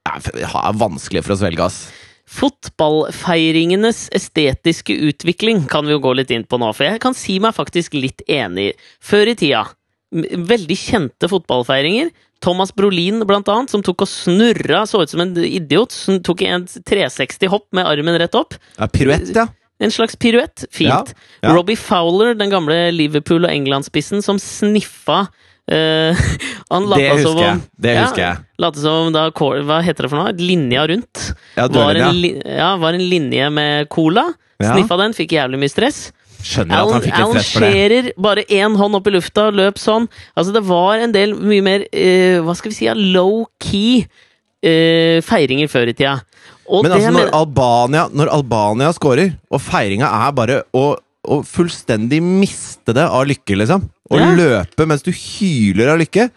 [0.07, 1.79] er vanskelig for å svelge, ass.
[2.25, 7.37] Fotballfeiringenes estetiske utvikling kan vi jo gå litt inn på nå, for jeg kan si
[7.43, 8.71] meg faktisk litt enig.
[9.03, 9.65] Før i tida,
[10.13, 12.09] veldig kjente fotballfeiringer.
[12.43, 15.93] Thomas Brolin, blant annet, som tok og snurra, så ut som en idiot.
[15.95, 18.57] Som tok en 360-hopp med armen rett opp.
[18.77, 19.47] Ja, Piruett, ja.
[19.83, 20.63] En slags piruett.
[20.71, 20.87] Fint.
[20.87, 21.01] Ja,
[21.41, 21.55] ja.
[21.55, 25.25] Robbie Fowler, den gamle Liverpool- og England-spissen, som sniffa
[25.71, 26.25] eh,
[26.71, 27.53] Han Det som husker jeg.
[27.53, 28.43] om Det Ja, husker jeg.
[28.59, 30.33] Late som da Hva heter det for noe?
[30.39, 31.31] Linja rundt.
[31.55, 34.27] Ja, Var en, ja, var en linje med cola.
[34.61, 34.73] Ja.
[34.73, 36.05] Sniffa den, fikk jævlig mye stress.
[36.45, 37.71] Skjønner at han fikk Alan stress for det.
[37.73, 40.05] Shearer, bare én hånd opp i lufta, løp sånn.
[40.37, 42.89] Altså, det var en del mye mer uh, Hva skal vi si?
[43.15, 46.19] Low-key uh, feiringer før i tida.
[46.65, 50.85] Og Men det altså, når Albania, når Albania scorer, og feiringa er bare å,
[51.27, 53.89] å fullstendig miste det av lykke, liksom.
[54.11, 54.29] Å Ja.
[54.35, 56.29] løpe mens du hyler av lykke.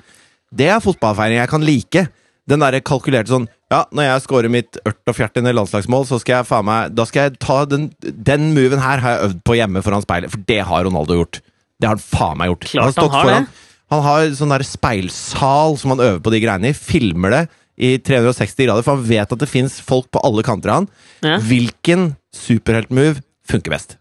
[0.55, 2.09] Det er fotballfeiring jeg kan like.
[2.49, 6.39] Den derre kalkulerte sånn Ja, når jeg scorer mitt ørt og fjertende landslagsmål, så skal
[6.39, 9.57] jeg faen meg Da skal jeg ta den Den moven her har jeg øvd på
[9.59, 11.41] hjemme foran speilet, for det har Ronaldo gjort.
[11.79, 12.65] Det har han faen meg gjort.
[12.73, 13.49] Klart han har foran- det.
[13.91, 16.73] Han har sånn der speilsal som han øver på de greiene i.
[16.73, 17.49] Filmer det
[17.79, 20.89] i 360 grader, for han vet at det fins folk på alle kanter av han.
[21.23, 21.37] Ja.
[21.39, 23.97] Hvilken superheltmove funker best?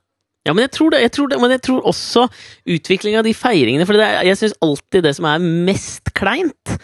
[0.48, 1.02] Ja, men jeg tror det.
[1.04, 2.26] Jeg tror det men jeg tror også
[2.78, 3.86] utviklinga av de feiringene.
[3.88, 6.78] For det er, jeg syns alltid det som er mest kleint,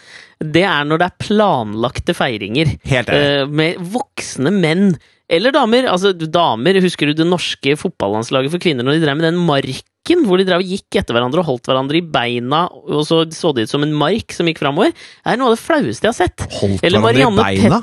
[0.44, 2.76] det er når det er planlagte feiringer.
[2.92, 3.10] Helt.
[3.16, 4.94] Eh, med voksne menn.
[5.32, 5.88] Eller damer.
[5.90, 10.26] Altså, damer, Husker du det norske fotballandslaget for kvinner når de drev med den marken?
[10.28, 13.54] Hvor de drev og gikk etter hverandre og holdt hverandre i beina, og så så
[13.56, 14.92] det ut som en mark som gikk framover?
[14.92, 16.44] Det er noe av det flaueste jeg har sett.
[16.60, 17.80] Holdt Eller hverandre i beina?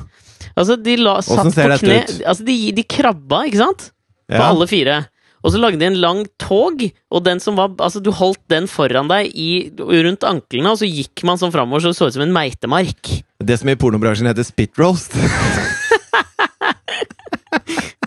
[0.52, 2.12] Altså, de la, satt på kne ut?
[2.28, 3.88] Altså, de, de krabba, ikke sant?
[4.28, 4.50] På Ja.
[4.52, 4.98] alle fire.
[5.40, 8.68] Og så lagde de en lang tog, og den som var Altså, du holdt den
[8.68, 12.16] foran deg i, rundt anklene, og så gikk man sånn framover så det så ut
[12.18, 13.12] som en meitemark.
[13.40, 15.16] Det som i pornobransjen heter spit roast.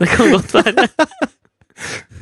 [0.03, 0.87] Det kan godt være.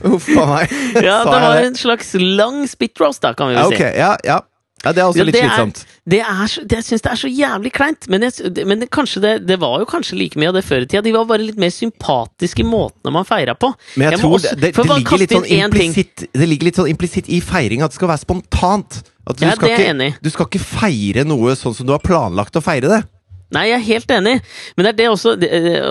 [0.06, 0.74] Uff a meg.
[1.02, 3.82] Ja, det var en slags lang spit roast, da, kan vi vel si.
[3.82, 4.38] Ja, ja.
[4.84, 5.84] ja, det er også litt slitsomt.
[6.12, 8.82] Det er så, det, jeg syns det er så jævlig kleint, men, jeg, det- men
[8.84, 11.04] det, kanskje det, det var jo kanskje like mye av det før i tida.
[11.06, 13.70] De var bare litt mer sympatiske måtene man feira på.
[13.96, 16.92] Men jeg, Jeg tror også- det, ligger litt sånn implicit implisitt, det ligger litt sånn
[16.92, 19.02] implisitt i feiring at det skal være spontant.
[19.28, 20.14] At du, Ja, skal ikke, i.
[20.22, 23.04] du skal ikke feire noe sånn som du har planlagt å feire det.
[23.52, 24.34] Nei, jeg er helt enig,
[24.78, 25.34] men det er det også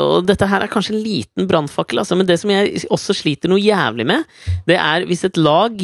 [0.01, 3.49] Og dette her er kanskje en liten brannfakkel, altså, men det som jeg også sliter
[3.53, 4.25] noe jævlig med,
[4.67, 5.77] det er hvis et lag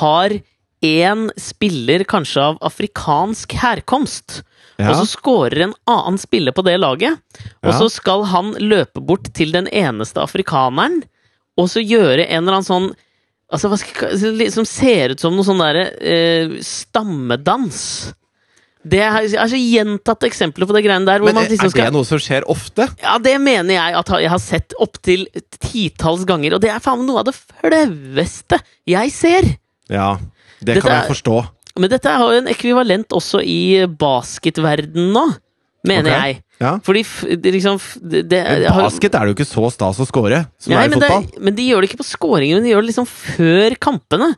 [0.00, 0.30] har
[0.86, 4.42] én spiller kanskje av afrikansk herkomst,
[4.78, 4.90] Ja.
[4.90, 7.16] og så scorer en annen spiller på det laget,
[7.64, 7.78] og Ja.
[7.78, 11.02] så skal han løpe bort til den eneste afrikaneren,
[11.56, 12.94] og så gjøre en eller annen sånn
[13.46, 18.12] Altså, jeg Som ser ut som noe sånn derre eh, stammedans.
[18.86, 21.22] Det er, er så gjentatte eksempler på det greiene der.
[21.22, 22.86] Hvor Men man er liksom skal det noe som skjer ofte?
[23.02, 25.26] ja, det mener jeg at jeg har sett opptil
[25.62, 29.48] titalls ganger, og det er faen meg noe av det flaueste jeg ser!
[29.90, 30.16] Ja,
[30.60, 31.36] det Dette kan jeg er- forstå.
[31.76, 35.24] Men dette har jo en ekvivalent også i basketverdenen nå,
[35.86, 36.32] mener okay.
[36.32, 36.42] jeg.
[36.56, 36.78] Ja.
[36.80, 37.02] Fordi
[37.36, 38.38] det liksom det, det,
[38.72, 41.42] basket er det jo ikke så stas å score som Nei, er i men, det,
[41.44, 44.32] men de gjør det ikke på scoringen, men de gjør det liksom før kampene.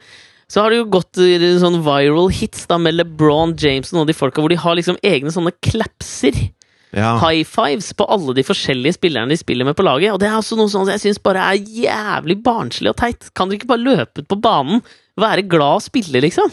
[0.49, 4.07] Så har det jo gått eh, sånn viral hits da med LeBron James og noen
[4.07, 6.49] av de folka hvor de har liksom egne sånne klapser.
[6.89, 7.19] Ja.
[7.21, 10.09] high fives på alle de forskjellige spillerne de spiller med på laget.
[10.15, 13.29] Og det er også noe sånn jeg syns bare er jævlig barnslig og teit.
[13.37, 14.81] Kan dere ikke bare løpe ut på banen,
[15.21, 16.53] være glad og spille, liksom?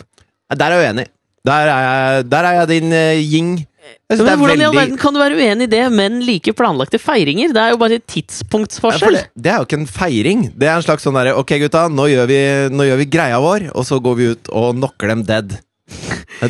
[0.55, 1.07] Der er jeg uenig.
[1.45, 3.49] Der er jeg, der er jeg din uh, ying.
[4.09, 4.61] Men hvordan veldig...
[4.63, 7.51] i all verden kan du være uenig i det, men like planlagte feiringer?
[7.53, 9.17] Det er jo bare Ja, for tidspunktsforskjell.
[9.19, 10.41] det, det er jo ikke en feiring.
[10.57, 12.39] Det er en slags sånn derre Ok, gutta, nå gjør, vi,
[12.73, 15.55] nå gjør vi greia vår, og så går vi ut og knocker dem dead.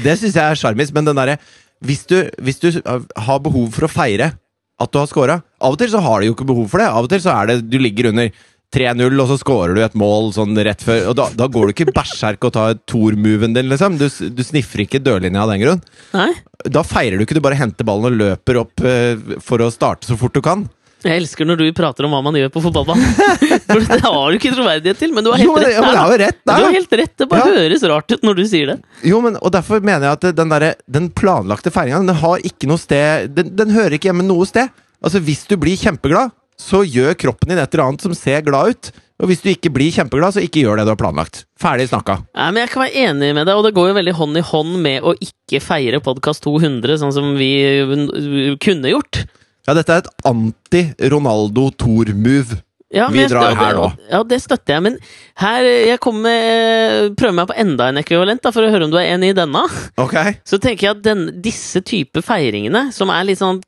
[0.04, 1.38] Det syns jeg er sjarmis, men den derre
[1.86, 4.32] hvis, du- hvis du har behov for å feire
[4.80, 6.88] at du har scora Av og til så har du jo ikke behov for det.
[6.88, 8.32] Av og til så er det du ligger under
[8.76, 11.06] 3-0, og så scorer du et mål sånn rett før.
[11.12, 13.96] Og da, da går du ikke berserk og tar Thor-moven din, liksom.
[14.02, 15.84] Du, du sniffer ikke dørlinja av den grunn.
[16.16, 16.32] Nei?
[16.76, 20.10] Da feirer du ikke, du bare henter ballen og løper opp uh, for å starte
[20.12, 20.68] så fort du kan.
[21.06, 23.04] Jeg elsker når du prater om hva man gjør på fotballbanen.
[23.70, 25.82] For det har du ikke troverdighet til, men du har helt Jo, men, rett ja,
[25.86, 25.98] der.
[26.00, 27.60] har rett Du har helt rett, Det bare Ja.
[27.60, 28.76] høres rart ut når du sier det.
[29.06, 30.66] Jo, men, og derfor mener jeg at den, der,
[30.98, 34.74] den planlagte feiringa den har ikke noe sted den, den hører ikke hjemme noe sted.
[35.06, 38.66] Altså, Hvis du blir kjempeglad, så gjør kroppen din et eller annet som ser glad
[38.74, 38.86] ut.
[39.24, 41.36] Og hvis du ikke blir kjempeglad, så ikke gjør det du har planlagt.
[41.60, 42.14] Ferdig snakka.
[42.36, 44.48] Nei, men Jeg kan være enig med deg, og det går jo veldig hånd i
[44.50, 49.24] hånd med å ikke feire Podkast 200, sånn som vi uh, kunne gjort.
[49.66, 52.54] Ja, dette er et anti-Ronaldo-Tor-move.
[52.96, 53.92] Ja, Vi drar her nå.
[54.12, 54.98] Ja, det støtter jeg, men
[55.42, 58.94] her jeg kommer med, prøver meg på enda en ekvivalent, da, for å høre om
[58.94, 59.64] du er enig i denne.
[60.00, 60.30] Okay.
[60.48, 63.60] Så tenker jeg at den, disse type feiringene, som er litt sånn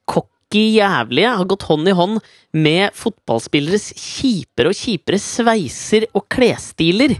[0.48, 2.20] cocky jævlige, har gått hånd i hånd
[2.54, 7.18] med fotballspilleres kjipere og kjipere sveiser og klesstiler.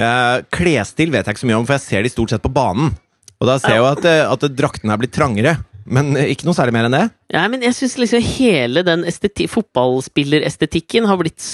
[0.00, 2.52] Eh, klesstil vet jeg ikke så mye om, for jeg ser de stort sett på
[2.52, 2.94] banen.
[3.40, 5.58] Og da ser jeg jo at, eh, at draktene er blitt trangere.
[5.86, 7.02] Men eh, ikke noe særlig mer enn det.
[7.32, 11.44] Ja, men jeg syns liksom hele den esteti- fotballspillerestetikken har blitt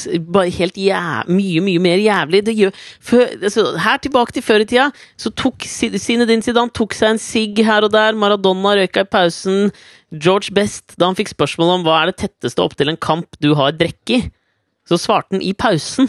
[0.57, 0.79] helt
[1.31, 2.43] mye, mye mer jævlig.
[2.57, 4.89] Gjør, for, altså, her tilbake til før i tida,
[5.21, 8.17] så tok Zinedine Zidane tok seg en sigg her og der.
[8.19, 9.71] Maradona røyka i pausen.
[10.13, 13.37] George Best, da han fikk spørsmål om hva er det tetteste opp til en kamp
[13.43, 14.31] du har drukket,
[14.87, 16.09] så svarte han i pausen.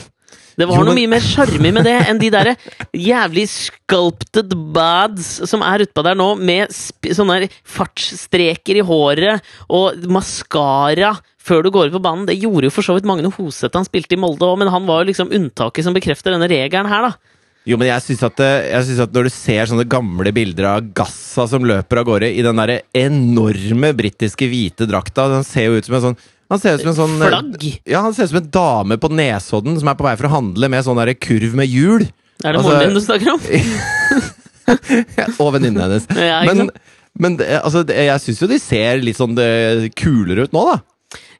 [0.57, 2.55] Det var Jo, noe mye mer sjarmig med det enn de derre
[2.97, 11.13] jævlig sculpted bads som er utpå der nå, med sånne fartsstreker i håret og maskara
[11.47, 12.25] før du går ut på banen.
[12.27, 14.87] Det gjorde jo for så vidt Magne Hoseth, han spilte i Molde òg, men han
[14.89, 17.35] var jo liksom unntaket som bekrefter denne regelen her, da.
[17.67, 18.71] Jo, men jeg syns at, eh,
[19.03, 22.61] at når du ser sånne gamle bilder av Gassa som løper av gårde i den
[22.61, 26.83] der enorme britiske hvite drakta Den ser jo ut som en sånn han ser ut
[26.85, 27.65] som en sånn eh, Flagg!
[27.89, 30.35] Ja, han ser ut som en dame på Nesodden som er på vei for å
[30.37, 32.07] handle med sånn der kurv med hjul.
[32.43, 33.41] Er det Altså- moren din du snakker om?
[35.41, 36.05] Og venninnen hennes.
[36.15, 36.69] Ja, Men,
[37.17, 40.79] men altså, jeg syns jo de ser litt sånn det, kulere ut nå, da.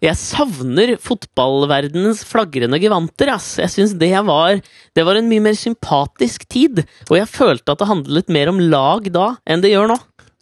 [0.04, 3.56] Jeg savner fotballverdenens flagrende gevanter, ass.
[3.60, 4.62] Jeg synes det var
[4.96, 8.62] Det var en mye mer sympatisk tid, og jeg følte at det handlet mer om
[8.72, 9.98] lag da enn det gjør nå.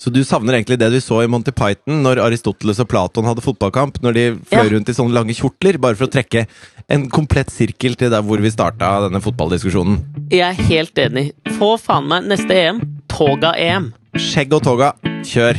[0.06, 3.42] Så du savner egentlig det du så i Monty Python når Aristoteles og Platon hadde
[3.42, 3.98] fotballkamp?
[4.06, 4.70] Når de fløy Ja.
[4.76, 6.46] rundt i sånne lange kjortler, bare for å trekke
[6.94, 10.30] en komplett sirkel til der hvor vi starta denne fotballdiskusjonen.
[10.30, 11.32] Jeg er helt enig.
[11.58, 12.84] Få faen meg neste EM.
[13.10, 13.94] Toga-EM.
[14.16, 14.94] Skjegg og toga,
[15.26, 15.58] kjør!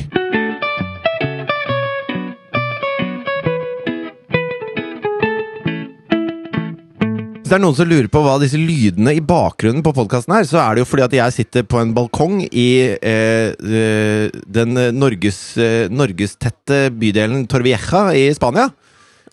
[7.47, 10.47] Hvis det er noen som lurer på hva disse lydene i bakgrunnen på podkasten er,
[10.51, 12.65] så er det jo fordi at jeg sitter på en balkong i
[12.99, 18.65] eh, eh, den eh, Norges, eh, norgestette bydelen Torvieja i Spania.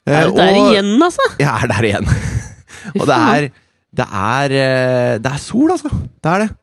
[0.05, 1.25] Eh, Er du der og- igjen, altså?
[1.41, 2.11] Jeg er der igjen.
[2.99, 3.49] og det er
[3.97, 5.89] det er, eh, det er sol, altså.
[6.21, 6.53] Det er det.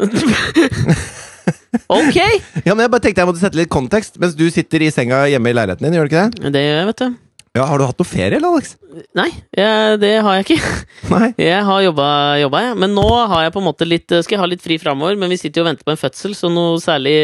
[1.92, 2.16] Ok!
[2.64, 5.26] Ja, men jeg bare tenkte jeg måtte sette litt kontekst mens du sitter i senga
[5.28, 5.98] hjemme i leiligheten din.
[5.98, 6.52] gjør du ikke det?
[6.56, 7.08] Det gjør jeg, vet du.
[7.54, 8.72] Ja, Har du hatt noe ferie, eller, Alex?
[9.14, 10.70] Nei, jeg, det har jeg ikke.
[11.14, 11.28] Nei?
[11.38, 12.06] Jeg har jobba,
[12.42, 12.78] jobba, jeg.
[12.82, 15.14] Men nå har jeg på en måte litt, skal jeg ha litt fri framover.
[15.20, 17.14] Men vi sitter jo og venter på en fødsel, så noe særlig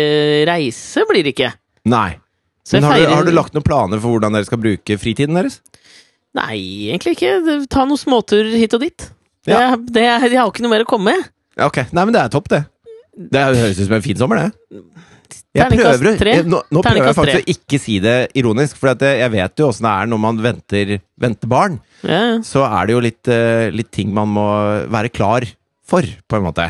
[0.46, 1.50] reise blir det ikke.
[1.90, 2.12] Nei.
[2.70, 5.58] Men har du, har du lagt noen planer for hvordan dere skal bruke fritiden deres?
[6.38, 6.60] Nei,
[6.92, 7.34] egentlig ikke.
[7.72, 9.08] Ta noen småturer hit og dit.
[9.48, 9.74] Det, Ja.
[9.74, 11.26] det, jeg har ikke noe mer å komme med.
[11.66, 11.82] Ok.
[11.90, 12.62] Nei, men det er topp, det.
[13.18, 14.78] Det høres ut som en fin sommer, det.
[15.50, 19.30] Jeg prøver, jeg, nå, nå prøver jeg faktisk å ikke si det ironisk, for jeg,
[19.32, 21.80] vet jo åssen det er når man venter, venter barn.
[22.04, 22.36] Ja, ja.
[22.46, 24.44] Så er det jo litt, eh, litt ting man må
[24.94, 25.48] være klar
[25.90, 26.68] for, på en måte.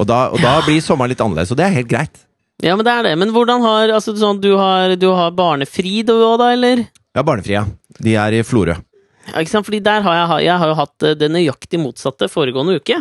[0.00, 2.24] Og da, og da blir sommeren litt annerledes, og det er helt greit.
[2.64, 3.14] ja, men det er det.
[3.20, 6.86] Men hvordan har Altså, sånn, du har, du har barnefri du òg, da, eller?
[7.14, 7.66] Ja, barnefri, ja.
[8.00, 8.80] De er i Florø.
[9.28, 9.68] Ja, ikke sant?
[9.68, 12.98] Fordi der har jeg, jeg har jo hatt eh, det nøyaktig motsatte foregående uke.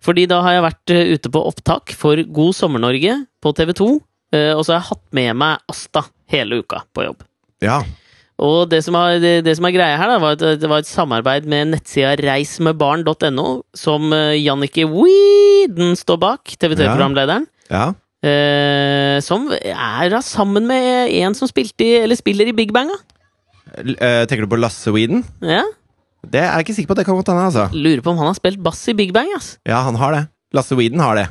[0.00, 3.88] Fordi da har jeg vært eh, ute på opptak for God sommer-Norge på TV 2.
[4.32, 7.24] eh, Og så har jeg hatt med meg Asta hele uka på jobb.
[7.64, 7.82] Ja.
[8.40, 10.80] Og det som er, det, det som er greia her, da, var at det var
[10.80, 17.44] et samarbeid med nettsida reismedbarn.no, som eh, Jannicke Weeden står bak, TV3-programlederen.
[17.70, 17.90] ja.
[18.20, 22.90] Eh, som er da sammen med en som spilte i, eller spiller i Big Bang.
[22.92, 22.98] Da.
[23.80, 25.22] Eh, tenker du på Lasse Weeden?
[25.40, 25.62] Ja.
[26.26, 26.96] Det er jeg ikke sikker på.
[26.98, 27.68] Det kan godt hende, altså.
[27.72, 29.28] Lurer på om han har spilt bass i Big Bang.
[29.36, 29.58] ass.
[29.66, 30.28] Ja, han har det.
[30.54, 31.28] Lasse Weeden har det.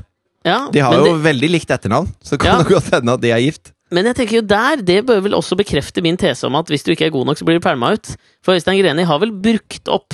[0.48, 2.64] Ja, De har jo det- veldig likt etternavn, så kan Ja.
[2.64, 3.72] det godt hende at de er gift.
[3.92, 6.84] Men jeg tenker jo der, det bør vel også bekrefte min tese om at hvis
[6.84, 8.16] du ikke er god nok, så blir du pælma ut.
[8.44, 10.14] For Øystein Greni har vel brukt opp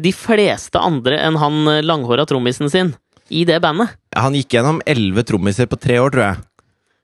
[0.00, 2.94] de fleste andre enn han eh, langhåra trommisen sin
[3.30, 3.88] i det bandet.
[4.14, 6.36] Han gikk gjennom elleve trommiser på tre år, tror jeg.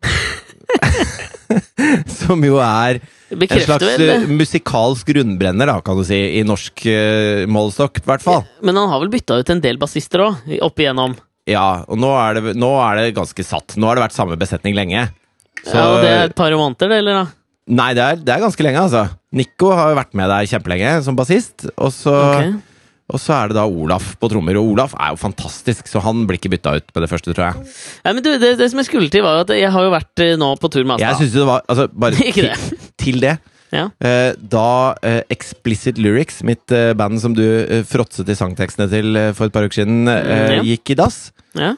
[2.21, 7.45] Som jo er en slags eh, musikalsk rundbrenner, da, kan du si, i norsk uh,
[7.51, 8.45] målestokk, i hvert fall.
[8.67, 11.15] Men han har vel bytta ut en del bassister òg, opp igjennom.
[11.51, 13.77] Ja, og nå er, det, nå er det ganske satt.
[13.81, 15.09] Nå har det vært samme besetning lenge.
[15.65, 17.27] Så- Ja, og det er et par måneder, det, eller da?
[17.71, 19.05] Nei, det er, det er ganske lenge, altså.
[19.37, 21.69] Nico har jo vært med der kjempelenge som bassist.
[21.77, 22.70] Og så, Ok.
[23.13, 24.57] Og så er det da Olaf på trommer.
[24.61, 27.49] Og Olaf er jo fantastisk, så han blir ikke bytta ut med det første, tror
[27.51, 27.71] jeg.
[28.05, 30.23] Ja, men du, det, det som jeg skulle til, var at jeg har jo vært
[30.25, 32.81] eh, nå på tur med Jeg synes det var Altså, bare til, det.
[33.03, 33.35] til det.
[33.71, 33.85] Ja.
[34.03, 34.65] Eh, da
[35.07, 39.55] eh, Explicit Lyrics, mitt eh, band som du eh, fråtset i sangtekstene til for et
[39.55, 40.63] par uker siden, Mm, ja.
[40.73, 41.21] gikk i dass,
[41.55, 41.75] Ja.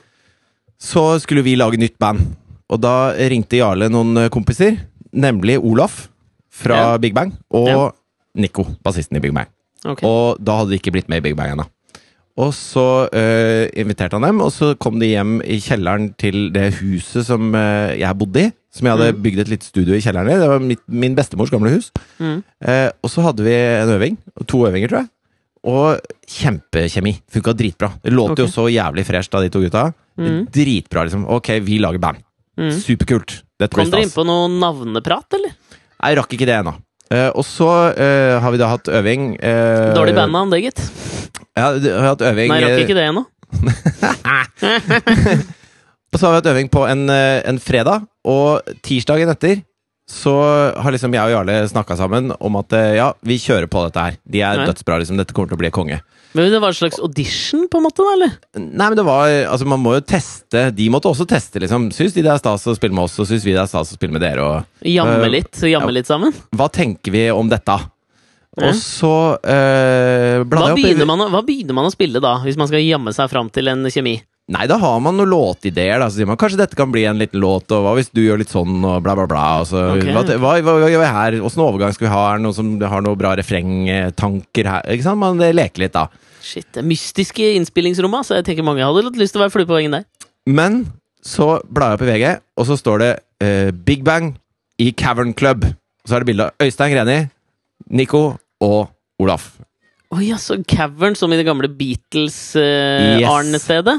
[0.81, 2.31] så skulle vi lage nytt band.
[2.73, 4.79] Og da ringte Jarle noen kompiser,
[5.13, 6.07] nemlig Olaf
[6.53, 6.97] fra.
[7.03, 7.93] Big Bang og.
[8.35, 9.51] Nico, bassisten i Big Bang.
[9.85, 10.03] Ok.
[10.07, 11.67] Og da hadde de ikke blitt med i Big Bang ennå.
[12.41, 16.71] Og så eh, inviterte han dem, og så kom de hjem i kjelleren til det
[16.79, 18.53] huset som eh, jeg bodde i.
[18.73, 19.19] Som jeg hadde Mm.
[19.23, 20.39] bygd et lite studio i kjelleren i.
[20.41, 21.91] Det var mitt, min bestemors gamle hus.
[22.19, 22.39] Mm.
[22.65, 24.17] Eh, og så hadde vi en øving.
[24.49, 25.11] To øvinger, tror jeg.
[25.69, 27.13] Og kjempekjemi.
[27.31, 27.91] Funka dritbra.
[28.03, 29.91] Det låt jo så jævlig fresht av de to gutta.
[30.17, 30.47] Mm.
[30.51, 31.27] Dritbra, liksom.
[31.37, 32.25] Ok, vi lager band.
[32.57, 32.73] Mm.
[32.81, 33.43] Superkult.
[33.61, 35.53] Dette blir Kom dere inn på noe navneprat, eller?
[36.03, 36.73] Jeg rakk ikke det ennå.
[37.13, 40.81] Eh, og så eh, har vi da hatt øving eh, Dårlig bandnavn, det, gitt.
[41.53, 43.27] Ja, vi har hatt øving Nei, jeg rakk ikke det ennå.
[46.13, 49.63] Og så har vi hatt øving på en, en fredag, og tirsdagen etter
[50.11, 50.33] så
[50.77, 54.03] har liksom jeg og Jarle snakka sammen om at eh, ja, vi kjører på dette
[54.07, 54.17] her.
[54.25, 54.67] De er Nei.
[54.69, 55.21] dødsbra, liksom.
[55.21, 56.01] Dette kommer til å bli konge.
[56.33, 58.35] Men det var en slags audition, på en måte, da, eller?
[58.57, 60.67] Nei, men det var Altså, man må jo teste.
[60.73, 61.91] De måtte også teste, liksom.
[61.93, 63.93] Syns de det er stas å spille med oss, og syns vi det er stas
[63.93, 65.97] å spille med dere, og Jamme Eh, litt, jamme ja.
[66.01, 66.33] litt sammen?
[66.57, 67.77] hva tenker vi om dette?
[68.53, 68.69] Ja.
[68.69, 69.13] Og så
[69.49, 72.69] eh, Hva blanda jeg opp begynner, man, hva begynner man å spille da, hvis man
[72.69, 74.19] skal jamme seg fram til en kjemi?
[74.53, 76.09] Nei, da har man noen låtideer, da.
[76.11, 78.43] Så sier man kanskje dette kan bli en liten låt, og hva hvis du gjør
[78.43, 79.45] litt sånn, og bla, bla, bla.
[79.63, 80.13] Og så, okay.
[80.13, 81.37] hva, hva, hva, gjør vi her?
[81.49, 82.25] Åssen overgang skal vi ha?
[82.29, 84.91] Er det noen som har noen bra refrengtanker her?
[84.93, 85.23] Ikke sant?
[85.23, 86.09] Man eh, leker litt, da.
[86.43, 89.71] Shit, det er mystiske innspillingsrommet, så jeg tenker mange hadde lyst til å være flue
[89.71, 90.07] på veggen der.
[90.51, 90.83] Men
[91.25, 93.11] så blar jeg opp i VG, og så står det
[93.47, 94.35] uh, Big Bang
[94.83, 95.65] i Cavern Club.
[95.65, 97.21] Og så er det bilde av Øystein Greni,
[97.95, 98.25] Nico
[98.61, 98.91] og
[99.23, 99.55] Olaf.
[100.13, 101.71] Oi, ja, så Cavern som i det gamle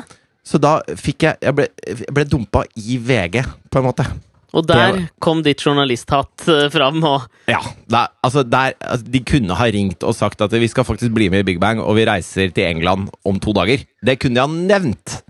[0.04, 0.20] Yes.
[0.44, 4.06] Så da fikk jeg Jeg ble, jeg ble dumpa i VG, på en måte.
[4.54, 7.62] og der kom ditt journalisthatt eh, fram, og Ja.
[7.90, 11.30] Der, altså der, altså de kunne ha ringt og sagt at vi skal faktisk bli
[11.34, 13.82] med i Big Bang, og vi reiser til England om to dager.
[14.06, 15.22] Det kunne de ha nevnt!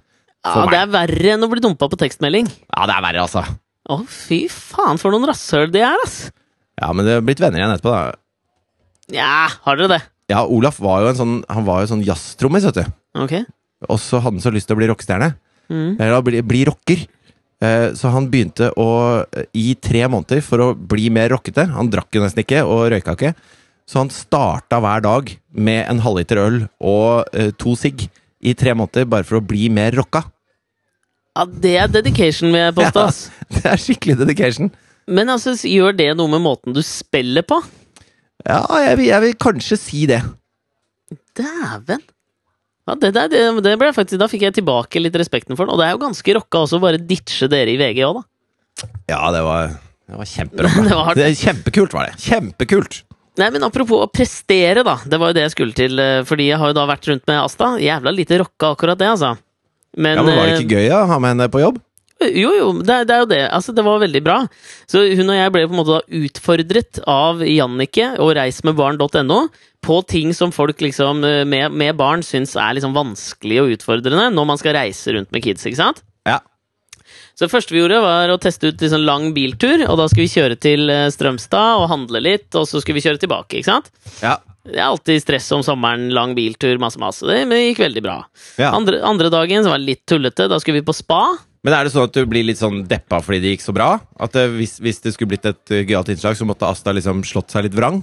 [0.44, 2.50] ja, det er verre enn å bli dumpa på tekstmelding.
[2.74, 3.46] Ja, det er verre, altså.
[3.88, 6.18] Å, fy faen, for noen rasshøl de er, ass!
[6.82, 8.18] Ja, men det har blitt venner igjen etterpå, da.
[9.14, 10.02] Ja, har dere det?
[10.32, 12.94] Ja, Olaf var jo en sånn Han var jo sånn jazztrommis, vet du.
[13.24, 13.34] Ok.
[13.90, 15.34] Og så hadde han så lyst til å bli rockestjerne.
[15.72, 15.92] Mm.
[16.00, 17.06] Eller bli, bli rocker.
[17.64, 18.88] Eh, Så han begynte å
[19.56, 21.68] I tre måneder for å bli mer rockete.
[21.72, 23.34] Han drakk jo nesten ikke, og røyka ikke.
[23.88, 28.06] Så han starta hver dag med en halvliter øl og eh, to sigg
[28.44, 30.24] i tre måneder, bare for å bli mer rocka.
[31.34, 33.04] Ja, det er dedication, vil jeg påstå.
[33.08, 33.46] Ja.
[33.56, 34.70] Det er skikkelig dedication.
[35.08, 37.58] Men altså, gjør det noe med måten du spiller på?
[38.46, 40.20] Ja, jeg vil, jeg vil kanskje si det.
[41.40, 42.04] Dæven!
[42.90, 45.74] Ja, det, det, det ble faktisk, da fikk jeg tilbake litt respekten for den.
[45.76, 48.90] Og det er jo ganske rocka også, å bare ditche dere i VG òg, da.
[49.14, 49.72] Ja, det var,
[50.10, 50.84] det var kjemperocka.
[50.90, 52.18] Det var det kjempekult, var det.
[52.26, 53.00] Kjempekult!
[53.40, 54.98] Nei, men apropos å prestere, da.
[55.10, 55.96] Det var jo det jeg skulle til.
[55.98, 57.72] eh, Fordi jeg har jo da vært rundt med Asta.
[57.82, 59.32] Jævla lite rocka akkurat det, altså.
[59.98, 61.80] Men, Ja, men Var det eh, ikke gøy å ha med henne på jobb?
[62.32, 63.42] Jo, jo, det, det er jo det.
[63.50, 64.38] Altså, det var veldig bra.
[64.90, 69.40] Så hun og jeg ble på en måte da utfordret av Jannicke og reismedbarn.no
[69.84, 74.30] på ting som folk liksom eh, med, med barn syns er liksom vanskelig og utfordrende
[74.32, 76.00] når man skal reise rundt med kids, ikke sant?
[76.28, 76.40] Ja.
[77.34, 79.82] Så det første vi gjorde, var å teste ut sånn lang biltur.
[79.90, 83.06] Og da skulle vi kjøre til eh, Strømstad og handle litt, og så skulle vi
[83.08, 83.60] kjøre tilbake.
[83.60, 83.90] ikke sant?
[84.22, 84.38] Ja.
[84.64, 87.26] Det er alltid stress om sommeren, lang biltur, masse.
[87.28, 88.22] Men det gikk veldig bra.
[88.62, 88.70] ja.
[88.72, 90.48] Andre, andre dagen så var det litt tullete.
[90.48, 91.26] Da skulle vi på spa.
[91.64, 93.94] Men er det sånn at du blir litt sånn deppa fordi det gikk så bra?
[94.20, 97.22] At det, hvis, hvis det skulle blitt et uh, gøyalt innslag, så måtte Asta liksom
[97.28, 98.02] slått seg litt vrang?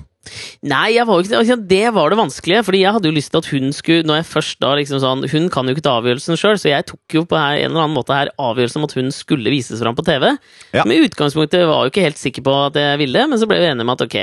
[0.64, 2.64] Nei, var ikke, altså, det var det vanskelige.
[2.64, 5.24] Fordi jeg hadde jo lyst til at hun skulle Når jeg først da liksom sånn
[5.32, 7.86] Hun kan jo ikke ta avgjørelsen sjøl, så jeg tok jo på her, en eller
[7.86, 10.28] annen måte her avgjørelsen om at hun skulle vises fram på TV.
[10.76, 10.84] Ja.
[10.84, 13.48] Men i utgangspunktet var jeg jo ikke helt sikker på at jeg ville, men så
[13.48, 14.18] ble vi enige om at ok,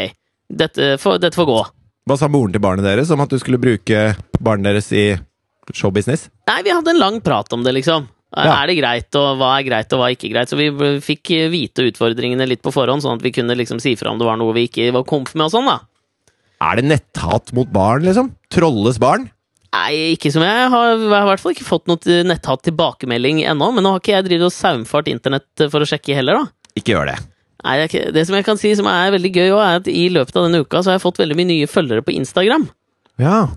[0.66, 1.62] dette får, dette får gå.
[2.08, 5.08] Hva sa moren til barnet deres om at du skulle bruke barnet deres i
[5.74, 6.30] showbusiness?
[6.50, 8.08] Nei, vi hadde en lang prat om det, liksom.
[8.36, 10.52] Er det greit, og hva er greit, og hva er ikke greit?
[10.52, 10.68] Så vi
[11.04, 14.28] fikk vite utfordringene litt på forhånd, sånn at vi kunne liksom si fra om det
[14.28, 15.80] var noe vi ikke var komf med og sånn, da.
[16.68, 18.34] Er det netthat mot barn, liksom?
[18.52, 19.30] Trolles barn?
[19.78, 23.44] Nei, ikke som jeg har, jeg har i hvert fall ikke fått noe netthat tilbakemelding
[23.46, 26.72] ennå, men nå har ikke jeg drevet og saumfart internett for å sjekke heller, da.
[26.80, 27.20] Ikke gjør det.
[27.64, 30.50] Nei, det, som jeg kan si som er veldig gøy, er at i løpet av
[30.50, 32.68] denne uka så har jeg fått veldig mye nye følgere på Instagram.
[33.22, 33.48] Ja,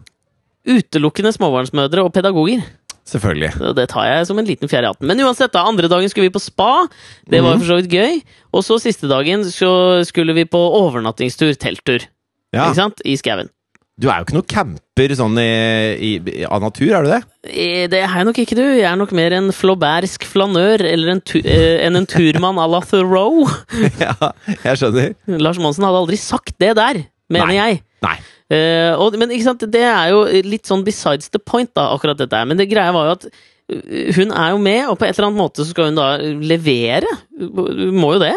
[0.68, 2.60] Utelukkende småbarnsmødre og pedagoger.
[3.12, 3.52] Selvfølgelig.
[3.58, 5.06] Så det tar jeg som en liten fjær i hatten.
[5.10, 6.86] Men uansett, da, andre dagen skulle vi på spa.
[7.28, 7.60] Det var Mhm.
[7.62, 8.20] for så vidt gøy.
[8.54, 12.06] Og så siste dagen så skulle vi på overnattingstur, telttur.
[12.52, 12.68] Ja.
[12.70, 13.02] Ikke sant?
[13.04, 13.50] I skauen.
[14.00, 17.18] Du er jo ikke noe camper sånn i, i, av natur, er du det?
[17.92, 18.62] Det er jeg nok ikke, du.
[18.78, 22.64] Jeg er nok mer en flaubersk flanør eller en tu eh, enn en turmann à
[22.66, 23.44] la Thoreau.
[24.00, 24.14] ja,
[24.64, 25.12] jeg skjønner.
[25.36, 27.58] Lars Monsen hadde aldri sagt det der, mener Nei.
[27.60, 27.82] jeg.
[28.06, 28.16] Nei.
[28.50, 32.18] Eh, og, men ikke sant, det er jo litt sånn besides the point, da, akkurat
[32.18, 32.48] dette her.
[32.50, 35.30] Men det greia var jo at eh, hun er jo med, og på et eller
[35.30, 37.10] annet måte så skal hun da levere.
[37.38, 38.34] Hun må jo det.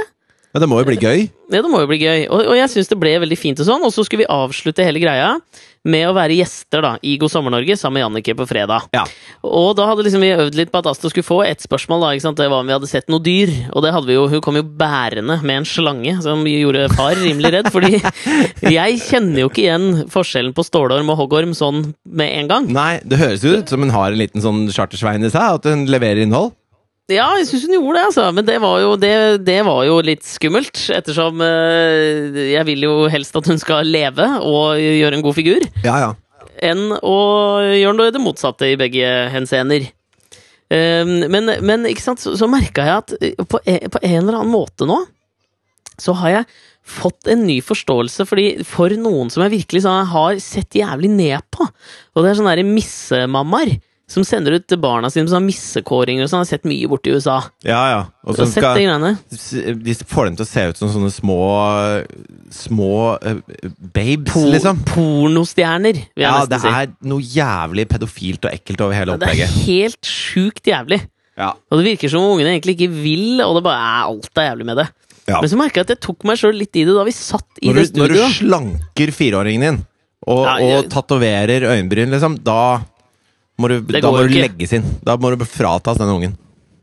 [0.53, 1.23] Men det må jo bli gøy.
[1.49, 2.27] Ja, det må jo bli gøy.
[2.29, 3.85] Og, og jeg syns det ble veldig fint og sånn.
[3.87, 5.31] Og så skulle vi avslutte hele greia
[5.83, 8.85] med å være gjester da, i God sommer Norge sammen med Jannicke på fredag.
[8.95, 9.01] Ja.
[9.43, 12.05] Og da hadde liksom vi øvd litt på at Asta skulle få ett spørsmål.
[12.05, 12.39] da, ikke sant?
[12.39, 13.51] Det var om vi hadde sett noe dyr.
[13.73, 17.17] Og det hadde vi jo, hun kom jo bærende med en slange som gjorde far
[17.19, 17.73] rimelig redd.
[17.73, 17.97] Fordi
[18.77, 22.69] jeg kjenner jo ikke igjen forskjellen på stålorm og hoggorm sånn med en gang.
[22.77, 25.65] Nei, det høres jo ut som hun har en liten sånn chartersvein i seg, at
[25.73, 26.53] hun leverer innhold.
[27.11, 28.25] Ja, jeg syns hun gjorde det, altså.
[28.31, 30.85] Men det var jo, det, det var jo litt skummelt.
[30.95, 35.65] Ettersom eh, jeg vil jo helst at hun skal leve og gjøre en god figur.
[35.83, 36.13] Ja, ja.
[36.63, 37.17] Enn å
[37.73, 39.89] gjøre noe det motsatte i begge henseender.
[40.71, 44.39] Eh, men, men ikke sant, så, så merka jeg at eh, på på en eller
[44.39, 45.01] annen måte nå
[46.01, 46.45] så har jeg
[46.83, 51.45] fått en ny forståelse fordi for noen som jeg virkelig sånn, har sett jævlig ned
[51.53, 53.75] på, og det er sånne missemammaer
[54.13, 57.39] som sender ut barna sine på sånne missekåringer og sånn, har sett mye borti USA.
[57.65, 58.01] ja, ja.
[58.23, 58.77] Og som skal?
[58.77, 61.39] De får dem til å se ut som sånne små
[62.53, 63.39] Små uh,
[63.95, 64.83] babes, Po liksom.
[64.87, 69.31] Pornostjerner, vil jeg Ja, nesten det er noe jævlig pedofilt og ekkelt over hele Det
[69.33, 71.01] er helt sjukt jævlig.
[71.39, 71.53] Ja.
[71.71, 74.51] Og det virker som om ungene egentlig ikke vil, og det bare er alt er
[74.51, 74.87] jævlig med det.
[75.25, 75.39] Ja.
[75.39, 77.61] Men så merka jeg at jeg tok meg sjøl litt i det da vi satt
[77.61, 78.11] i Når det studioet.
[78.11, 79.81] når du slanker fireåringen din,
[80.23, 82.83] og, Ja, og tatoverer øyenbryn, liksom, da
[83.61, 84.87] må du, da må du legges inn.
[85.05, 86.37] Da må du fratas denne ungen.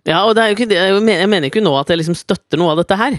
[0.09, 3.18] Ja, og ikke, jeg mener ikke nå at jeg liksom støtter noe av dette her.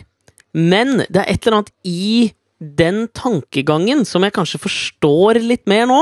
[0.58, 2.32] Men det er et eller annet i
[2.62, 6.02] den tankegangen som jeg kanskje forstår litt mer nå,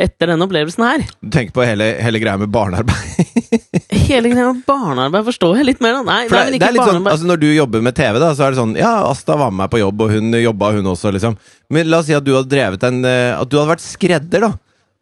[0.00, 1.02] etter denne opplevelsen her.
[1.20, 3.18] Du tenker på hele, hele greia med barnearbeid.
[4.10, 6.00] Hele greia med barnearbeid forstår jeg litt mer nå.
[6.06, 8.30] Nei, nei men det ikke er litt sånn, altså Når du jobber med TV, da
[8.34, 10.88] så er det sånn Ja, Asta var med meg på jobb, og hun jobba, hun
[10.94, 11.36] også, liksom.
[11.70, 14.46] Men la oss si at du hadde drevet en eh, At du hadde vært skredder,
[14.46, 14.50] da.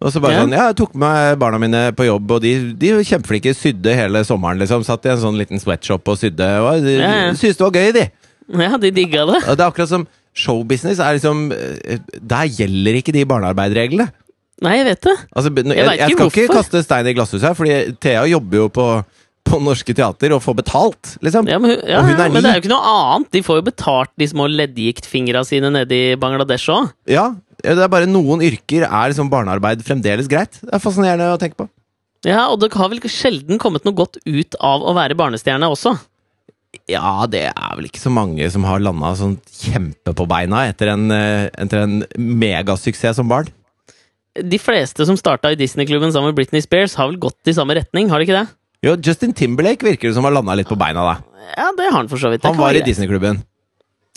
[0.01, 0.43] Og så bare Ja.
[0.45, 3.55] sånn Ja, jeg tok med barna mine på jobb, og de, de var kjempeflinke.
[3.57, 4.85] Sydde hele sommeren, liksom.
[4.87, 6.47] Satt i en sånn liten sweatshop og sydde.
[6.63, 7.33] Og de Ja, ja.
[7.33, 8.05] syntes det var gøy, de.
[8.63, 9.43] Ja, de digga det.
[9.49, 10.07] Og det er akkurat som
[10.39, 14.07] showbusiness er liksom eh, Der gjelder ikke de barnearbeidreglene.
[14.63, 15.17] Nei, jeg vet det.
[15.37, 18.69] Altså, jeg, jeg, jeg, skal ikke kaste stein i glasshuset her, fordi Thea jobber jo
[18.75, 18.87] på,
[19.47, 21.47] på Norske Teater og får betalt, liksom.
[21.51, 23.31] Ja, men, hun- ja, Og hun er men det er jo ikke noe annet.
[23.35, 26.91] De får jo betalt de små leddgiktfingra sine nede i Bangladesh òg.
[27.07, 27.35] Ja,
[27.65, 30.61] det er bare noen yrker er liksom barnearbeid fremdeles greit.
[30.63, 31.69] Det er fascinerende å tenke på.
[32.27, 35.95] Ja, og det har vel sjelden kommet noe godt ut av å være barnestjerne også.
[36.91, 40.93] Ja, det er vel ikke så mange som har landa sånn kjempe på beina etter
[40.93, 43.49] en, eh, etter en megasuksess som barn.
[44.39, 47.75] De fleste som starta i Disney-klubben sammen med Britney Spears, har vel gått i samme
[47.75, 48.49] retning, har de ikke det?
[48.85, 51.17] Jo, Justin Timberlake virker det som har landa litt på beina, da.
[51.57, 52.43] Ja, det har han for så vidt.
[52.43, 52.85] Det Han var i.
[52.85, 53.43] Disney-klubben.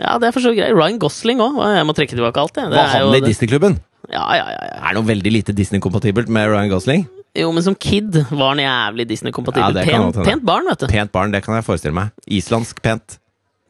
[0.02, 0.74] Ja, det er for så greit.
[0.76, 1.58] Ryan Gosling òg.
[1.76, 2.72] Jeg må trekke tilbake alt, jeg.
[2.74, 3.80] Det Var han i Disney-klubben?
[4.12, 4.78] Ja, ja, ja, ja.
[4.90, 7.08] Er noe veldig lite Disney-kompatibelt med Ryan Gosling?
[7.38, 9.78] Jo, men som kid var han jævlig Disney-kompatibel.
[9.80, 10.88] Ja, pent, pent barn, vet du.
[10.92, 12.12] Pent barn, det kan jeg forestille meg.
[12.28, 13.20] Islandsk pent.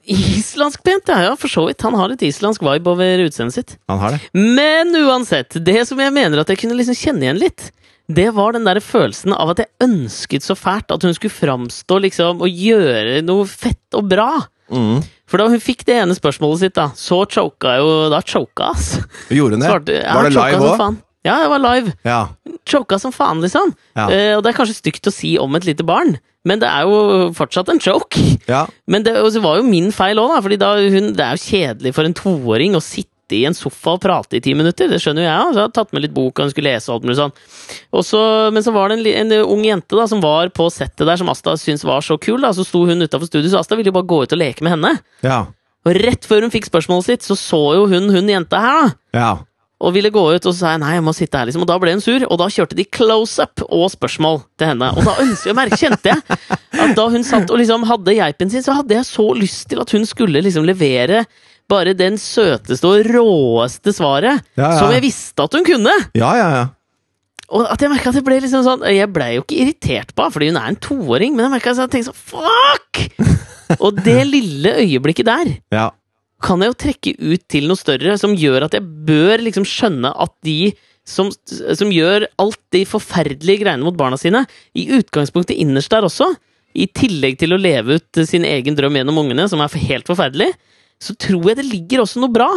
[0.10, 1.84] Islandsk pent, ja, ja, for så vidt.
[1.86, 3.76] Han har litt islandsk vibe over utseendet sitt.
[3.92, 4.24] Han har det.
[4.34, 7.68] Men uansett, det som jeg mener at jeg kunne liksom kjenne igjen litt,
[8.12, 12.00] det var den der følelsen av at jeg ønsket så fælt at hun skulle framstå
[12.08, 14.32] liksom og gjøre noe fett og bra.
[14.74, 15.04] Mm.
[15.32, 18.98] For da hun fikk det ene spørsmålet sitt, da, så choka jo Da choka, ass.
[19.32, 19.70] Gjorde hun det?
[19.72, 21.00] Svarte- ja, var det live òg?
[21.24, 21.94] Ja, det var live.
[22.04, 22.20] Ja.
[22.68, 23.72] Choka som faen, liksom.
[23.96, 24.08] Ja.
[24.10, 26.90] Eh, og det er kanskje stygt å si om et lite barn, men det er
[26.90, 28.18] jo fortsatt en choke.
[28.50, 28.66] ja.
[28.90, 29.14] Men det,
[29.44, 30.56] var jo min feil òg, da.
[30.58, 34.38] Da det er jo kjedelig for en toåring å sitte i en sofa og prate
[34.38, 34.90] i ti minutter.
[34.92, 36.74] Det skjønner jo jeg Altså, Så jeg har tatt med litt bok og hun skulle
[36.74, 37.36] lese og alt mulig sånn.
[38.02, 38.24] Også,
[38.56, 41.30] men så var det en, en ung jente da som var på settet der, som
[41.32, 42.42] Asta syntes var så kul.
[42.42, 44.66] da Så sto hun utafor studio, så Asta ville jo bare gå ut og leke
[44.66, 44.96] med henne.
[45.26, 45.46] Ja.
[45.88, 48.92] Og rett før hun fikk spørsmålet sitt, så så jo hun hun jenta her, da.
[49.18, 49.32] Ja.
[49.82, 51.64] Og ville gå ut, og så sa jeg nei, jeg må sitte her, liksom.
[51.66, 54.92] Og da ble hun sur, og da kjørte de close-up og spørsmål til henne.
[54.94, 56.22] Og da jeg, merke, kjente jeg
[56.86, 59.82] at da hun satt og liksom hadde geipen sin, så hadde jeg så lyst til
[59.82, 61.24] at hun skulle liksom levere
[61.72, 64.78] bare den søteste og råeste svaret Ja, ja.
[64.78, 65.96] som jeg visste at hun kunne.
[66.18, 66.68] Ja, ja, ja.
[67.52, 70.24] Og at jeg merket at jeg ble liksom sånn Jeg ble jo ikke irritert på
[70.24, 73.02] henne, fordi hun er en toåring, men jeg merket at jeg tenkte sånn Fuck!
[73.84, 75.90] Og det lille øyeblikket der ja.
[76.44, 80.12] kan jeg jo trekke ut til noe større, som gjør at jeg bør liksom skjønne
[80.12, 80.74] at de
[81.08, 84.44] som, som gjør alt de forferdelige greiene mot barna sine,
[84.76, 86.28] i utgangspunktet innerst der også,
[86.76, 90.52] i tillegg til å leve ut sin egen drøm gjennom ungene, som er helt forferdelig,
[91.02, 92.48] så tror jeg det ligger også noe bra.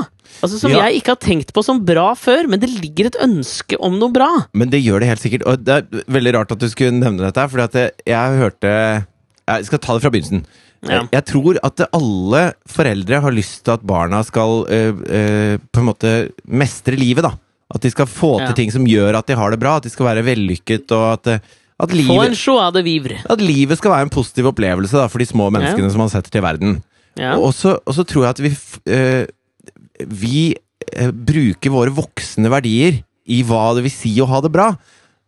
[0.45, 0.85] Altså Som Ja.
[0.85, 4.13] jeg ikke har tenkt på som bra før, men det ligger et ønske om noe
[4.13, 4.29] bra.
[4.53, 5.47] Men det gjør det helt sikkert.
[5.49, 9.07] Og det er veldig rart at du skulle nevne dette, for jeg, jeg hørte
[9.45, 10.45] Jeg skal ta det fra begynnelsen.
[10.85, 11.03] Ja.
[11.13, 15.89] Jeg, tror at alle foreldre har lyst til at barna skal øh, øh, på en
[15.89, 16.13] måte
[16.45, 17.33] mestre livet, da.
[17.75, 18.47] At de skal få Ja.
[18.49, 21.13] til ting som gjør at de har det bra, at de skal være vellykket, og
[21.15, 21.39] at, øh,
[21.81, 26.01] at, livet, at livet skal være en positiv opplevelse da, for de små menneskene som
[26.05, 26.83] man setter til verden.
[27.21, 27.37] Ja.
[27.39, 28.51] Og så tror jeg at vi
[28.91, 29.25] øh,
[30.11, 30.39] Vi
[30.99, 34.73] uh, bruker våre voksne verdier i hva det vil si å ha det bra.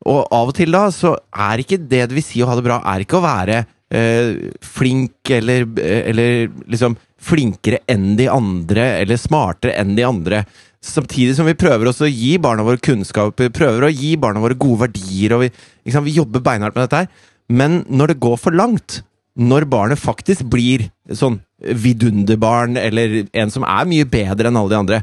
[0.07, 2.67] Og av og til da, så er ikke det det vil si å ha det
[2.67, 9.19] bra, er ikke å være uh, flink eller, eller liksom flinkere enn de andre, eller
[9.19, 10.43] smartere enn de andre.
[10.85, 14.59] Samtidig som vi prøver også å gi barna våre kunnskap, prøver å gi barna våre
[14.59, 15.51] gode verdier, og vi,
[15.91, 17.33] sant, vi jobber beinhardt med dette her.
[17.49, 19.01] Men når det går for langt,
[19.37, 24.79] når barnet faktisk blir sånn vidunderbarn, eller en som er mye bedre enn alle de
[24.81, 25.01] andre,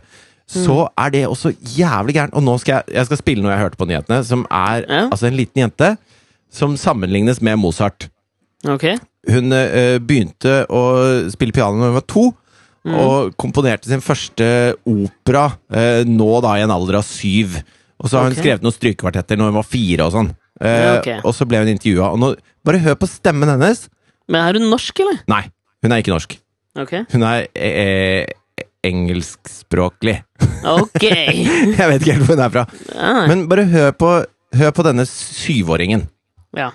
[0.49, 2.36] så er det også jævlig gærent.
[2.38, 5.03] Og nå skal jeg, jeg skal spille noe jeg hørte på nyhetene, som er Ja.
[5.07, 5.93] altså en liten jente
[6.53, 8.09] som sammenlignes med Mozart.
[8.67, 8.97] Okay.
[9.29, 10.81] Hun ø, begynte å
[11.31, 12.25] spille piano da hun var to,
[12.84, 14.45] og komponerte sin første
[14.84, 17.61] opera ø, nå da i en alder av syv.
[18.03, 20.34] Og så har hun skrevet noen strykekvartetter når hun var fire og sånn.
[20.59, 21.21] Uh, okay.
[21.23, 22.11] Og så ble hun intervjua.
[22.67, 23.86] Bare hør på stemmen hennes!
[24.30, 25.19] Men er hun norsk, eller?
[25.28, 25.41] Nei,
[25.84, 26.38] hun er ikke norsk.
[26.80, 26.93] Ok.
[27.11, 28.26] Hun er eh,
[28.84, 30.15] engelskspråklig.
[30.65, 31.03] Ok.
[31.80, 32.63] Jeg vet ikke helt hvor hun er fra.
[32.95, 34.13] Ja, Men bare hør på,
[34.53, 36.07] hør på denne syvåringen.
[36.57, 36.69] ja.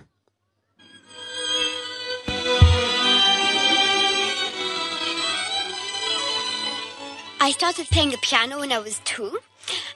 [7.40, 9.38] I started playing the piano when I was two,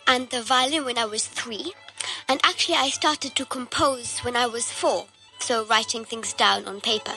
[0.07, 1.73] and the violin when I was three.
[2.29, 5.07] And actually, I started to compose when I was four,
[5.39, 7.13] so writing things down on paper.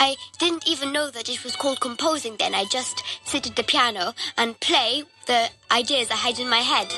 [0.00, 2.54] I didn't even know that it was called composing then.
[2.54, 6.88] I just sit at the piano and play the ideas I had in my head.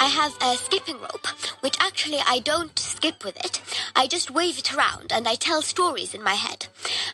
[0.00, 1.26] I have a skipping rope,
[1.60, 3.60] which actually I don't skip with it.
[3.96, 6.66] I just wave it around and I tell stories in my head.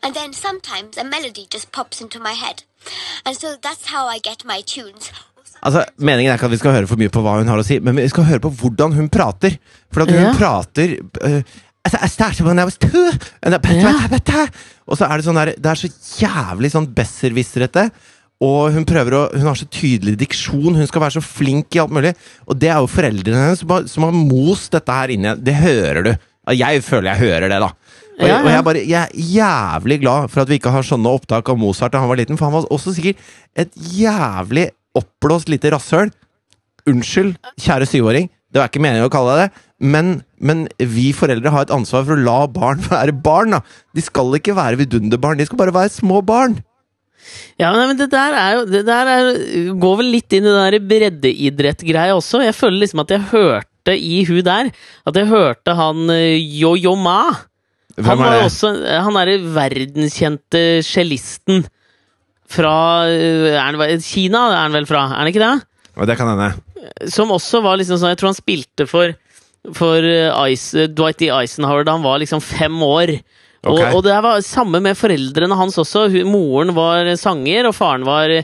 [0.02, 2.64] And then sometimes a melody just pops into my head.
[3.24, 5.10] And so that's how I get my tunes.
[5.64, 7.64] Altså, Meningen er ikke at vi skal høre for mye på hva hun har å
[7.64, 9.56] si, men vi skal høre på hvordan hun prater.
[9.92, 10.32] For at hun Ja.
[10.36, 11.40] prater uh,
[11.84, 13.10] I started when I was two
[13.42, 13.58] and I-
[14.88, 17.90] Og så er det sånn der Det er så jævlig sånn besserwisserete.
[18.40, 21.80] Og hun prøver å Hun har så tydelig diksjon, hun skal være så flink i
[21.80, 22.14] alt mulig.
[22.48, 25.44] Og det er jo foreldrene hennes som som har most dette her inn igjen.
[25.44, 26.12] Det hører du.
[26.52, 27.70] Jeg føler jeg hører det, da.
[28.20, 31.10] Og, Ja, og jeg, bare, jeg er jævlig glad for at vi ikke har sånne
[31.10, 33.16] opptak av Mozart da han var liten, for han var også sikkert
[33.56, 36.12] et jævlig oppblåst lite rasshøl.
[36.86, 40.10] Unnskyld, kjære syvåring, det var ikke meningen å kalle deg det, men,
[40.44, 43.56] men vi foreldre har et ansvar for å la barn være barn.
[43.56, 43.62] da
[43.96, 46.58] De skal ikke være vidunderbarn, de skal bare være små barn.
[47.56, 49.28] Ja, men det der er jo Det der er,
[49.80, 52.42] går vel litt inn i den breddeidrett-greia også.
[52.44, 54.68] Jeg føler liksom at jeg hørte i hun der
[55.08, 57.20] At jeg hørte han eh, Yo-Yo Ma.
[57.96, 58.44] Han Hvem var er det?
[58.50, 58.70] også
[59.06, 61.64] Han derre verdenskjente cellisten
[62.54, 62.74] fra
[63.08, 65.54] eh, er han, Kina er han vel fra, er han ikke det?
[66.10, 66.50] Det kan hende.
[67.10, 69.14] Som også var liksom sånn Jeg tror han spilte for
[69.72, 71.30] For eh, Ice, Dwight D.
[71.32, 73.16] Eisenhower da han var liksom fem år.
[73.64, 76.06] Og, og det var samme med foreldrene hans også.
[76.28, 78.34] Moren var sanger, og faren var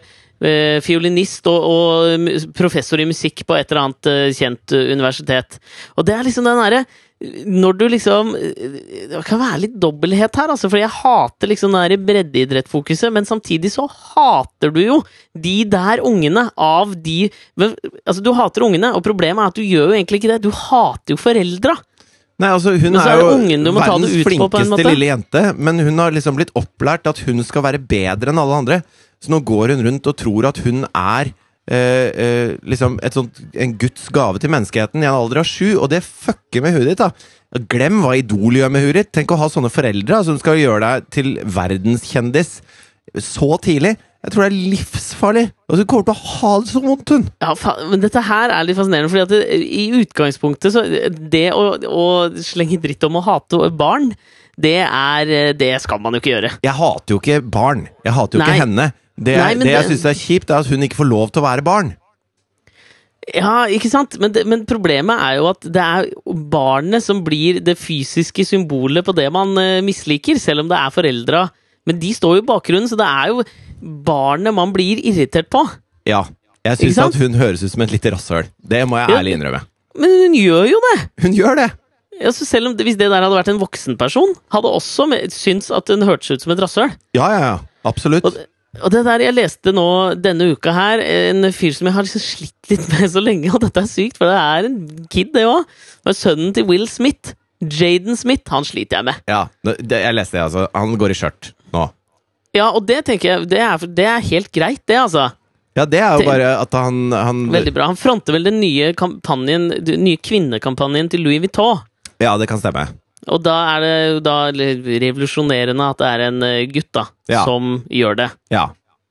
[0.41, 5.61] eh, fiolinist og, og professor i musikk på et eller annet eh, kjent eh, universitet.
[5.97, 6.85] Og det er liksom den derre
[7.21, 11.99] Når du liksom Det kan være litt dobbelthet her, altså, for jeg hater liksom det
[12.09, 14.97] breddeidrettfokuset, men samtidig så hater du jo
[15.37, 17.29] de der ungene av de
[17.61, 20.41] Altså, du hater ungene, og problemet er at du gjør jo egentlig ikke det.
[20.47, 21.77] Du hater jo foreldra!
[22.41, 25.83] Nei, altså Hun er, er jo verdens ut på, på en flinkeste lille jente, men
[25.85, 28.81] hun har liksom blitt opplært at hun skal være bedre enn alle andre.
[29.21, 31.35] Så nå går hun rundt og tror at hun er
[31.71, 35.77] eh, eh, liksom et sånt, en Guds gave til menneskeheten i en alder av sju,
[35.79, 37.01] og det fucker med huet ditt.
[37.01, 39.13] da Glem hva Idol gjør med huet ditt.
[39.17, 42.61] Tenk å ha sånne foreldre som skal gjøre deg til verdenskjendis
[43.19, 43.97] så tidlig.
[44.21, 45.45] Jeg tror det er livsfarlig.
[45.71, 47.23] Og hun kommer til å ha det så vondt, hun!
[47.41, 47.55] Ja,
[47.89, 50.85] men dette her er litt fascinerende, fordi at det, i utgangspunktet så
[51.33, 52.05] Det å, å
[52.45, 54.11] slenge dritt om å hate barn,
[54.61, 56.53] det er Det skal man jo ikke gjøre.
[56.67, 57.87] Jeg hater jo ikke barn.
[58.05, 58.51] Jeg hater jo Nei.
[58.51, 58.91] ikke henne.
[59.21, 61.47] Det, Nei, det jeg syns er kjipt, er at hun ikke får lov til å
[61.47, 61.93] være barn.
[63.37, 64.17] Ja, ikke sant?
[64.23, 66.09] Men, det, men problemet er jo at det er
[66.51, 70.95] barnet som blir det fysiske symbolet på det man uh, misliker, selv om det er
[70.95, 71.45] foreldra.
[71.89, 73.45] Men de står jo i bakgrunnen, så det er jo
[74.09, 75.63] barnet man blir irritert på.
[76.09, 76.25] Ja.
[76.67, 78.49] Jeg syns at hun høres ut som et lite rasshøl.
[78.61, 79.63] Det må jeg ærlig innrømme.
[80.01, 80.97] Men hun gjør jo det!
[81.25, 81.71] Hun gjør det!
[82.21, 85.07] Ja, så selv om det, Hvis det der hadde vært en voksen person, hadde også
[85.33, 86.93] syntes at hun hørtes ut som et rasshøl.
[87.17, 87.55] Ja, ja, ja.
[87.89, 88.27] Absolutt.
[88.29, 88.37] Og,
[88.79, 89.85] og det der jeg leste nå
[90.23, 93.65] denne uka her, en fyr som jeg har liksom slitt litt med så lenge, og
[93.65, 94.77] dette er sykt, for det er en
[95.11, 95.65] kid, det òg.
[96.15, 97.35] Sønnen til Will Smith.
[97.61, 99.19] Jaden Smith, han sliter jeg med.
[99.29, 100.69] Ja, det, jeg leste det, altså.
[100.73, 101.89] Han går i skjørt nå.
[102.57, 105.27] Ja, og det tenker jeg, det er, det er helt greit, det, altså.
[105.77, 107.87] Ja, det er jo Det- bare at han, han Veldig bra.
[107.93, 111.83] Han fronter vel den nye kampanjen, den nye kvinnekampanjen til Louis Vuitton.
[112.23, 112.87] Ja, det kan stemme.
[113.29, 117.45] Og da er det jo da revolusjonerende at det er en eh, gutt da, Ja.
[117.45, 118.31] som gjør det.
[118.55, 118.69] Ja.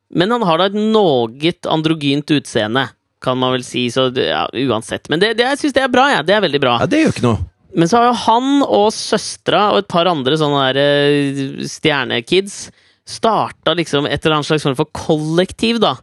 [0.10, 1.28] Men han har da et noe
[1.70, 2.88] androgynt utseende,
[3.22, 5.10] kan man vel si, så ja, uansett.
[5.12, 6.26] Men det, det, jeg syns det er bra, jeg.
[6.26, 6.78] Det er veldig bra.
[6.82, 7.40] ja, det gjør ikke noe.
[7.78, 12.72] Men så har jo han og søstera og et par andre sånne der eh, stjernekids
[13.10, 15.96] starta liksom et eller annet slags form for kollektiv, da.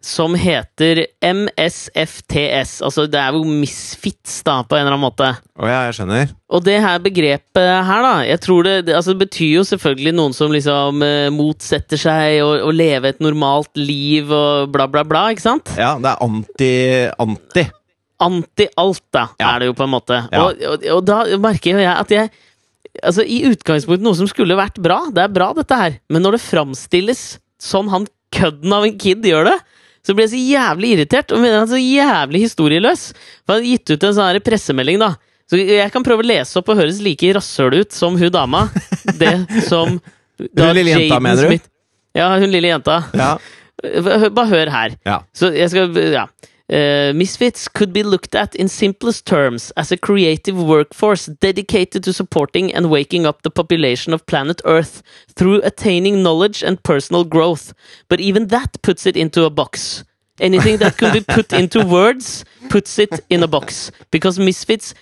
[0.00, 2.78] Som heter MSFTS.
[2.86, 5.26] Altså det er jo misfits, da, på en eller annen måte.
[5.60, 6.30] Å ja, jeg skjønner.
[6.48, 10.14] Og det her begrepet her, da Jeg tror det, det, altså, det betyr jo selvfølgelig
[10.16, 15.26] noen som liksom eh, motsetter seg og, leve et normalt liv og bla, bla, bla,
[15.34, 15.72] ikke sant?
[15.76, 17.66] Ja, det er anti-anti.
[18.24, 19.54] Anti-alt, da, Ja.
[19.54, 20.22] er det jo på en måte.
[20.32, 20.46] Ja.
[20.46, 22.32] Og, og, og da merker jo jeg at jeg
[23.06, 24.96] Altså, i utgangspunktet noe som skulle vært bra.
[25.14, 25.92] Det er bra, dette her.
[26.10, 27.20] Men når det framstilles
[27.62, 29.54] sånn han kødden av en kid gjør det,
[30.06, 33.02] så blir jeg så jævlig irritert, og mener han så jævlig historieløs.
[33.44, 35.10] For han har gitt ut en sånn her pressemelding, da.
[35.50, 38.68] Så jeg kan prøve å lese opp og høres like rasshøl ut som hun dama.
[39.18, 39.32] Det
[39.66, 39.96] som
[40.40, 41.48] Hun lille jenta, Jaden mener du?
[41.50, 41.68] Smith-
[42.16, 43.00] Ja, hun lille jenta.
[43.14, 43.32] Ja.
[44.30, 44.94] Bare hør her.
[45.06, 45.18] ja.
[45.36, 46.26] Så jeg skal Ja.
[46.70, 52.12] Uh, misfits could be looked at in simplest terms as a creative workforce dedicated to
[52.12, 55.02] supporting and waking up the population of planet Earth
[55.34, 57.74] through attaining knowledge and personal growth.
[58.08, 60.04] But even that puts it into a box.
[60.38, 63.90] Anything that could be put into words puts it in a box.
[64.12, 64.94] Because misfits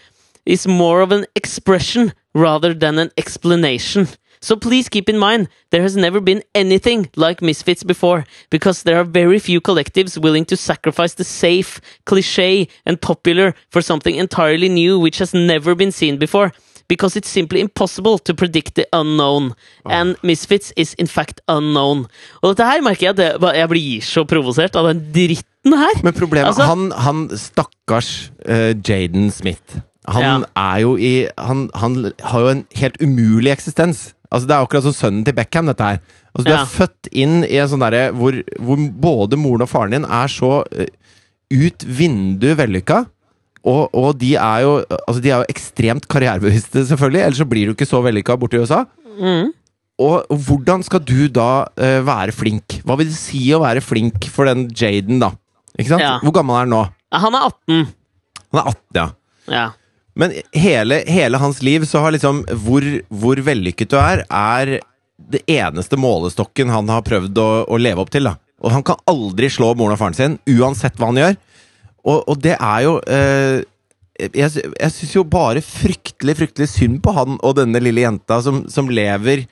[0.46, 4.08] is more of an expression rather than an explanation.
[4.41, 8.97] So please keep in mind, there has never been anything like Misfits before, because there
[8.99, 14.68] are very few collectives willing to sacrifice the safe, cliche, and popular for something entirely
[14.68, 16.53] new which has never been seen before.
[16.89, 19.53] Because it's simply impossible to predict the unknown.
[19.84, 22.07] And Misfits is in fact unknown.
[22.43, 26.01] Og dette her merker jeg at det, jeg blir så provosert av den dritten her.
[26.03, 29.76] Men problemet Altså- han, han stakkars uh, Jaden Smith
[30.09, 30.39] Han Ja.
[30.57, 34.14] er jo i han, han har jo en helt umulig eksistens.
[34.33, 36.01] Altså Det er akkurat som sønnen til Beckham, dette her.
[36.35, 36.62] Altså Du Ja.
[36.62, 40.29] er født inn i en sånn derre hvor, hvor både moren og faren din er
[40.29, 40.91] så eh,
[41.51, 43.07] ut vinduet vellykka.
[43.68, 44.74] Og, og de er jo
[45.09, 47.22] Altså de er jo ekstremt karrierebevisste, selvfølgelig.
[47.24, 48.85] Ellers så blir du ikke så vellykka borte i USA.
[49.18, 49.53] Mm.
[49.99, 52.83] Og og hvordan skal du da uh, være flink?
[52.87, 55.33] Hva vil det si å være flink for den Jaden, da?
[55.79, 56.05] Ikke sant?
[56.05, 56.18] Ja.
[56.22, 56.85] Hvor gammel er han nå?
[57.18, 57.89] Han er 18.
[58.53, 59.09] Han er 18, ja.
[59.49, 59.66] Ja.
[60.18, 64.80] Men hele, hele hans liv så har liksom hvor, hvor vellykket du er, er
[65.30, 68.26] det eneste målestokken han har prøvd å, å leve opp til.
[68.26, 71.38] da Og han kan aldri slå moren og faren sin, uansett hva han gjør.
[72.08, 73.58] Og, og det er jo eh,
[74.18, 78.64] Jeg, jeg syns jo bare fryktelig, fryktelig synd på han og denne lille jenta som,
[78.70, 79.44] som lever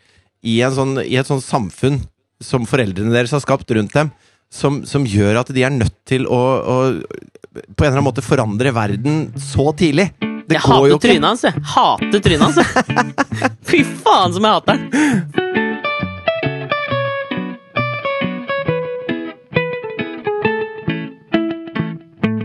[0.42, 2.00] i, sånn, i et sånn samfunn
[2.42, 4.10] som foreldrene deres har skapt rundt dem.
[4.50, 6.76] Som, som gjør at de er nødt til å, å
[7.56, 10.10] på en eller annen måte forandre verden så tidlig.
[10.46, 11.54] Det jeg hater trynet hans, jeg.
[11.74, 12.66] Hater trynet hans, jeg.
[13.68, 14.82] Fy faen som jeg hater den!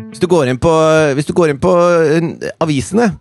[0.09, 0.71] Hvis du går inn på,
[1.37, 3.11] går inn på eh, avisene,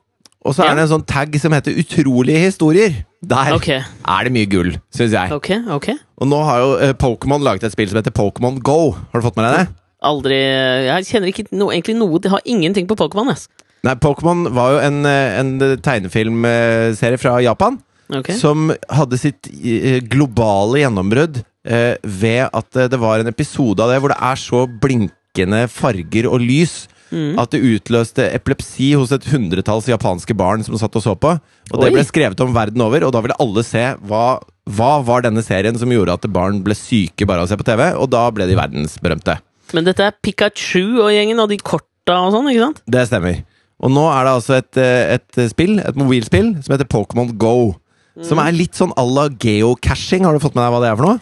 [0.40, 3.84] og så er det en sånn tag som heter 'Utrolige historier', der okay.
[3.84, 5.32] er det mye gull, syns jeg.
[5.36, 6.00] Okay, okay.
[6.16, 8.96] Og nå har jo eh, Pokémon laget et spill som heter Pokémon Go.
[9.12, 9.66] Har du fått med deg det?
[10.00, 13.50] Aldri Jeg kjenner ikke noe, egentlig noe Jeg har ingenting på Pokémon, ass.
[13.86, 17.78] Nei, Pokémon var jo en, eh, en tegnefilmserie fra Japan.
[18.10, 18.34] Okay.
[18.36, 23.92] Som hadde sitt eh, globale gjennombrudd eh, ved at eh, det var en episode av
[23.92, 27.34] det hvor det er så blinkende farger og lys Mm.
[27.42, 31.32] at det utløste epilepsi hos et hundretalls japanske barn som satt og så på.
[31.72, 34.38] Og det ble skrevet om verden over, og da ville alle se hva,
[34.70, 37.66] hva var denne serien som gjorde at barn ble syke bare av å se på
[37.66, 39.40] TV, og da ble de verdensberømte.
[39.74, 42.82] Men dette er Pikachu og gjengen og de korta og sånn, ikke sant?
[42.86, 43.42] Det stemmer.
[43.80, 47.76] Og nå er det altså et, eh, et spill, et mobilspill, som heter Pokémon Go.
[48.22, 48.46] Som Mm.
[48.48, 50.24] er litt sånn à la geocaching.
[50.24, 51.20] Har du fått med deg hva det er for noe?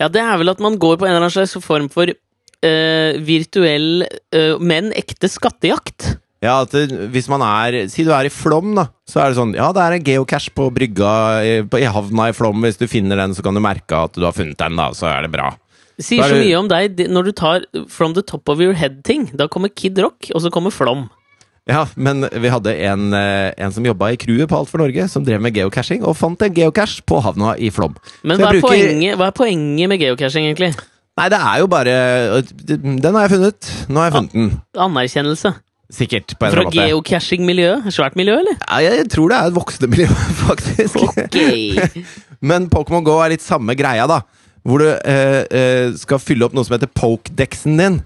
[0.00, 3.12] Ja, det er vel at man går på en eller annen slags form for uh,
[3.24, 4.02] virtuell,
[4.34, 6.16] uh, men ekte skattejakt.
[6.42, 8.86] Ja, at hvis man er Si du er i Flom, da.
[9.06, 11.10] Så er det sånn Ja, det er en geocache på brygga
[11.44, 12.62] i, på, i havna i Flom.
[12.64, 14.88] Hvis du finner den, så kan du merke at du har funnet den, da.
[14.96, 15.50] Så er det bra.
[16.00, 18.72] Sier er så det- mye om deg når du tar From the top of your
[18.72, 19.30] head-ting.
[19.36, 21.10] Da kommer Kid Rock, og så kommer Flom.
[21.68, 25.08] Ja, men vi hadde en, eh, en som jobba i crewet på Alt for Norge,
[25.12, 27.94] som drev med geocaching, og fant en geocache på havna i Flom.
[28.24, 30.72] Men hva er, bruker- poenget, hva er poenget med geocaching, egentlig?
[31.20, 31.94] Nei, det er jo bare
[32.64, 33.70] Den har jeg funnet.
[33.90, 34.60] Nå har jeg funnet den.
[34.78, 35.54] Anerkjennelse.
[35.92, 37.88] Sikkert, på en Fra geocaching-miljøet?
[37.92, 38.56] Svært miljø, eller?
[38.62, 40.06] Ja, jeg tror det er et voksende miljø,
[40.46, 40.96] faktisk.
[41.02, 41.36] Ok!
[42.48, 44.20] Men Pokémon Go er litt samme greia, da.
[44.64, 48.00] Hvor du eh, eh, skal fylle opp noe som heter pokedexen din.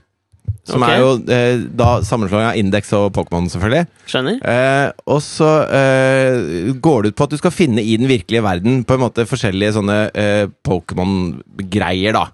[0.65, 0.95] Som okay.
[0.95, 3.85] er jo eh, da sammenslåing av Index og Pokémon, selvfølgelig.
[4.09, 4.39] Skjønner?
[4.49, 8.45] Eh, og så eh, går det ut på at du skal finne i den virkelige
[8.47, 12.25] verden på en måte forskjellige sånne eh, Pokémon-greier, da.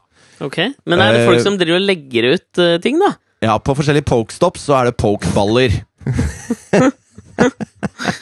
[0.46, 0.60] Ok.
[0.86, 3.16] Men er det folk Eh, som driver og legger ut eh, ting, da?
[3.42, 5.80] Ja, på forskjellige pokestops så er det pokeballer.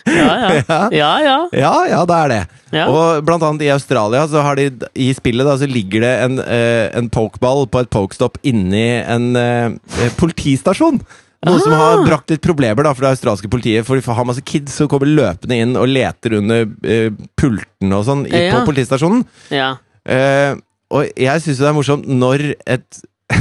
[1.01, 1.37] Ja, ja.
[1.53, 1.77] Ja, ja.
[1.91, 2.43] Ja, det er det.
[2.89, 6.39] Og blant annet i Australia så har de i spillet da, så ligger det en,
[6.43, 11.01] eh, en pokeball på et pokestop inni en eh, politistasjon.
[11.47, 12.05] Noe som har Ah.
[12.05, 13.85] brakt litt problemer da for det australske politiet.
[13.87, 18.05] For de har masse kids som kommer løpende inn og leter under eh, pultene og
[18.09, 18.57] sånn i- Ja.
[18.59, 19.25] på politistasjonen.
[19.55, 19.77] ja.
[20.09, 20.57] Eh,
[20.91, 23.03] og jeg syns det er morsomt når et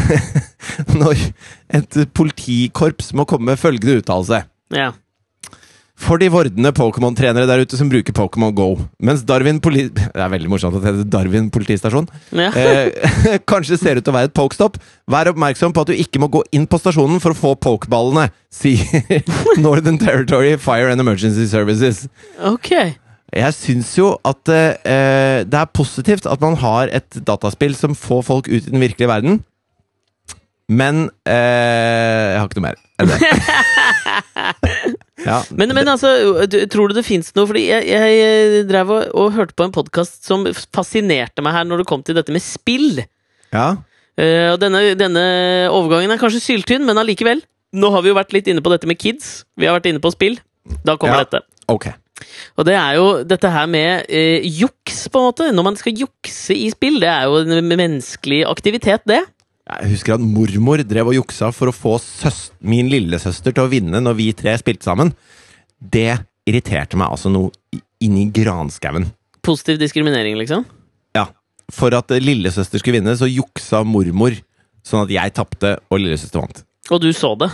[0.99, 1.15] Når
[1.73, 4.43] et politikorps må komme med følgende uttalelse.
[4.75, 4.91] ja.
[5.97, 8.67] For de vordende Pokémon-trenere der ute som bruker Pokémon Go.
[9.01, 9.87] Mens Darwin poli...
[9.95, 12.09] Det er veldig morsomt at det heter Darwin politistasjon.
[12.37, 12.51] ja.
[12.57, 14.77] Eh, kanskje ser ut til å være et pokestop.
[15.09, 18.29] Vær oppmerksom på at du ikke må gå inn på stasjonen for å få pokeballene,
[18.53, 19.23] sier
[19.61, 22.05] Northern Territory Fire and Emergency Services.
[22.45, 22.71] Ok.
[23.33, 28.23] Jeg syns jo at eh, det er positivt at man har et dataspill som får
[28.29, 29.41] folk ut i den virkelige verden.
[30.67, 33.19] Men eh, jeg har ikke noe mer enn det.
[35.27, 36.09] Ja, Men, men altså,
[36.71, 40.27] tror du det fins noe Fordi jeg, jeg drev og, og hørte på en podkast
[40.27, 40.45] som
[40.75, 43.01] fascinerte meg her når det kom til dette med spill.
[43.55, 43.69] ja.
[44.17, 45.23] Eh, og denne, denne
[45.69, 47.43] overgangen er kanskje syltynn, men allikevel.
[47.77, 49.43] Nå har vi jo vært litt inne på dette med kids.
[49.61, 50.39] Vi har vært inne på spill.
[50.87, 51.25] Da kommer Ja.
[51.27, 51.43] dette.
[51.69, 51.85] Ok.
[52.57, 55.49] Og det er jo dette her med eh, juks, på en måte.
[55.53, 59.21] Når man skal jukse i spill, det er jo en menneskelig aktivitet, det.
[59.67, 61.97] Jeg husker at mormor drev og juksa for å få
[62.63, 65.11] min lillesøster til å vinne når vi tre spilte sammen.
[65.77, 66.13] Det
[66.47, 67.51] irriterte meg altså noe
[68.03, 69.09] inni inn granskauen.
[69.43, 70.63] Positiv diskriminering, liksom.
[71.17, 71.27] Ja.
[71.73, 74.37] For at eh, lillesøster skulle vinne, så juksa mormor
[74.87, 76.63] sånn at jeg tapte og lillesøster vant.
[76.87, 77.51] Og du så det.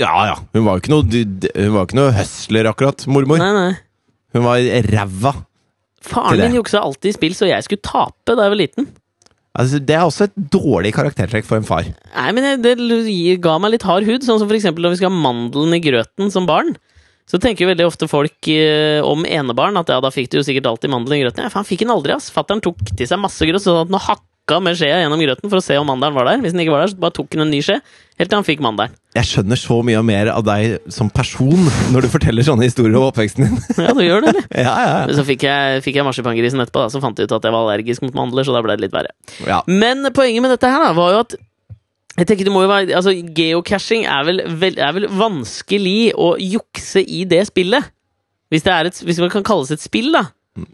[0.00, 3.40] Ja ja, hun var jo ikke noe, hun var ikke noe høsler, akkurat, mormor.
[3.40, 4.10] Nei, nei.
[4.34, 5.34] Hun var ræva.
[6.00, 8.88] Faren min juksa alltid i spill, så jeg skulle tape da jeg var liten.
[9.58, 11.88] Altså, det er også et dårlig karaktertrekk for en far.
[12.14, 12.76] Nei, men det,
[13.42, 15.82] ga meg litt hard hud, sånn som for eksempel når vi skal ha mandelen i
[15.82, 16.76] grøten som barn.
[17.30, 20.46] Så tenker jo veldig ofte folk eh, om enebarn at ja, da fikk du jo
[20.46, 21.44] sikkert alltid mandelen i grøten.
[21.46, 22.30] Ja, faen, fikk den aldri, ass.
[22.34, 24.26] Fattern tok til seg masse grøt, sånn at nå hakka
[24.58, 26.40] med skjea gjennom grøten for å se om mandelen var der.
[26.42, 27.76] Hvis den ikke var der, så bare tok den en ny skje,
[28.18, 28.96] helt til han fikk mandelen.
[29.14, 33.06] Jeg skjønner så mye mer av deg som person når du forteller sånne historier om
[33.10, 33.60] oppveksten din.
[33.86, 34.48] Ja, du gjør det, eller?
[34.66, 35.18] ja, ja, ja.
[35.18, 37.68] så fikk jeg, fikk jeg marsipangrisen etterpå, da, så fant jeg ut at jeg var
[37.68, 39.14] allergisk mot mandler, så da ble det litt verre.
[39.46, 39.62] ja.
[39.70, 41.38] Men poenget med dette her da, var jo at
[42.18, 46.34] jeg tenker det må jo være, altså Geocaching er vel, vel, er vel vanskelig å
[46.42, 47.86] jukse i det spillet.
[48.50, 50.26] Hvis det, er et, hvis det kan kalles et spill, da.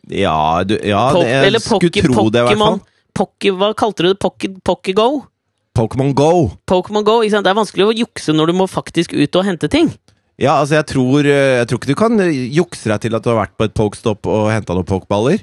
[0.09, 2.81] Ja, du, ja Pop, det, jeg skulle tro det, i hvert fall.
[3.17, 3.59] Pokémon.
[3.73, 4.19] Hva kalte du det?
[4.21, 5.09] Pokke- Go?
[5.77, 6.31] Pokémon Go.
[6.69, 7.45] Pokemon Go, ikke sant?
[7.49, 9.91] Det er vanskelig å jukse når du må faktisk ut og hente ting.
[10.41, 13.25] Ja, altså, jeg tror, eh, jeg tror ikke du kan eh, jukse deg til at
[13.25, 15.41] du har vært på et pokestop og henta noen pokeballer.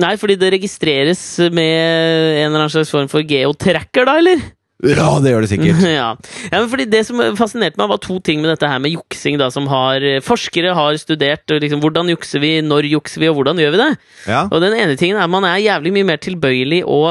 [0.00, 1.20] Nei, fordi det registreres
[1.54, 4.40] med en eller annen slags form for geotracker, da, eller?
[4.84, 5.82] Ja, det gjør det sikkert.
[5.88, 6.08] ja.
[6.50, 9.38] ja, men fordi Det som fascinerte meg, var to ting med dette her med juksing.
[9.40, 13.60] da, som har, Forskere har studert liksom, hvordan jukser vi, når jukser vi, og hvordan
[13.62, 13.90] gjør vi det.
[14.28, 14.46] Ja.
[14.50, 17.02] Og den ene tingen er at man er jævlig mye mer tilbøyelig å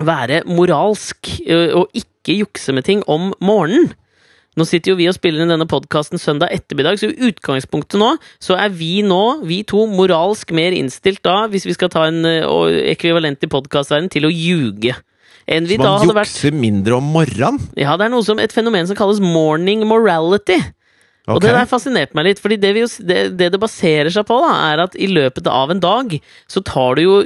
[0.00, 1.28] være moralsk
[1.76, 3.92] og ikke jukse med ting om morgenen.
[4.58, 8.10] Nå sitter jo vi og spiller inn denne podkasten søndag ettermiddag, så i utgangspunktet nå
[8.42, 12.26] så er vi nå, vi to, moralsk mer innstilt da, hvis vi skal ta en
[12.26, 14.96] ø, og ekvivalent i podkastverdenen, til å ljuge.
[15.50, 17.58] Enn vi da man hadde vært jukser mindre om morgenen.
[17.78, 20.60] Ja, det er noe som, et fenomen som kalles morning morality.
[21.30, 24.24] Og det der fascinerte meg litt, fordi det, vi jo, det, det det baserer seg
[24.26, 26.16] på, da, er at i løpet av en dag
[26.50, 27.18] så tar du jo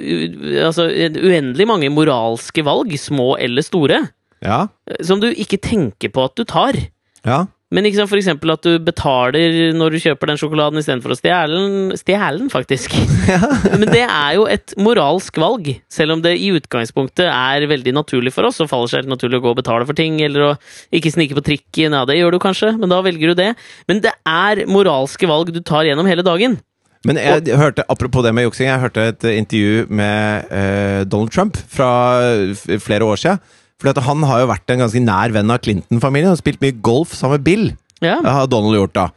[0.66, 4.02] altså, uendelig mange moralske valg, små eller store,
[4.44, 4.66] Ja.
[5.00, 6.76] som du ikke tenker på at du tar.
[7.24, 7.46] ja.
[7.72, 11.16] Men ikke sant, for eksempel at du betaler når du kjøper den sjokoladen istedenfor å
[11.18, 11.94] stjele den.
[11.98, 12.92] Stjele den, faktisk.
[13.80, 18.34] Men det er jo et moralsk valg, selv om det i utgangspunktet er veldig naturlig
[18.36, 18.60] for oss.
[18.62, 20.52] Og faller seg helt naturlig å gå og betale for ting, eller å
[20.94, 21.96] ikke snike på trikken.
[21.96, 23.50] Ja, det gjør du kanskje, men da velger du det.
[23.90, 26.60] Men det er moralske valg du tar gjennom hele dagen.
[27.04, 31.58] Men jeg hørte, apropos det med juksing, jeg hørte et intervju med eh, Donald Trump
[31.68, 31.90] fra
[32.80, 33.42] flere år siden.
[33.92, 36.76] At han har jo vært en ganske nær venn av Clinton-familien Han har spilt mye
[36.84, 37.66] golf sammen med Bill.
[38.04, 39.08] Ja, har Donald gjort, da.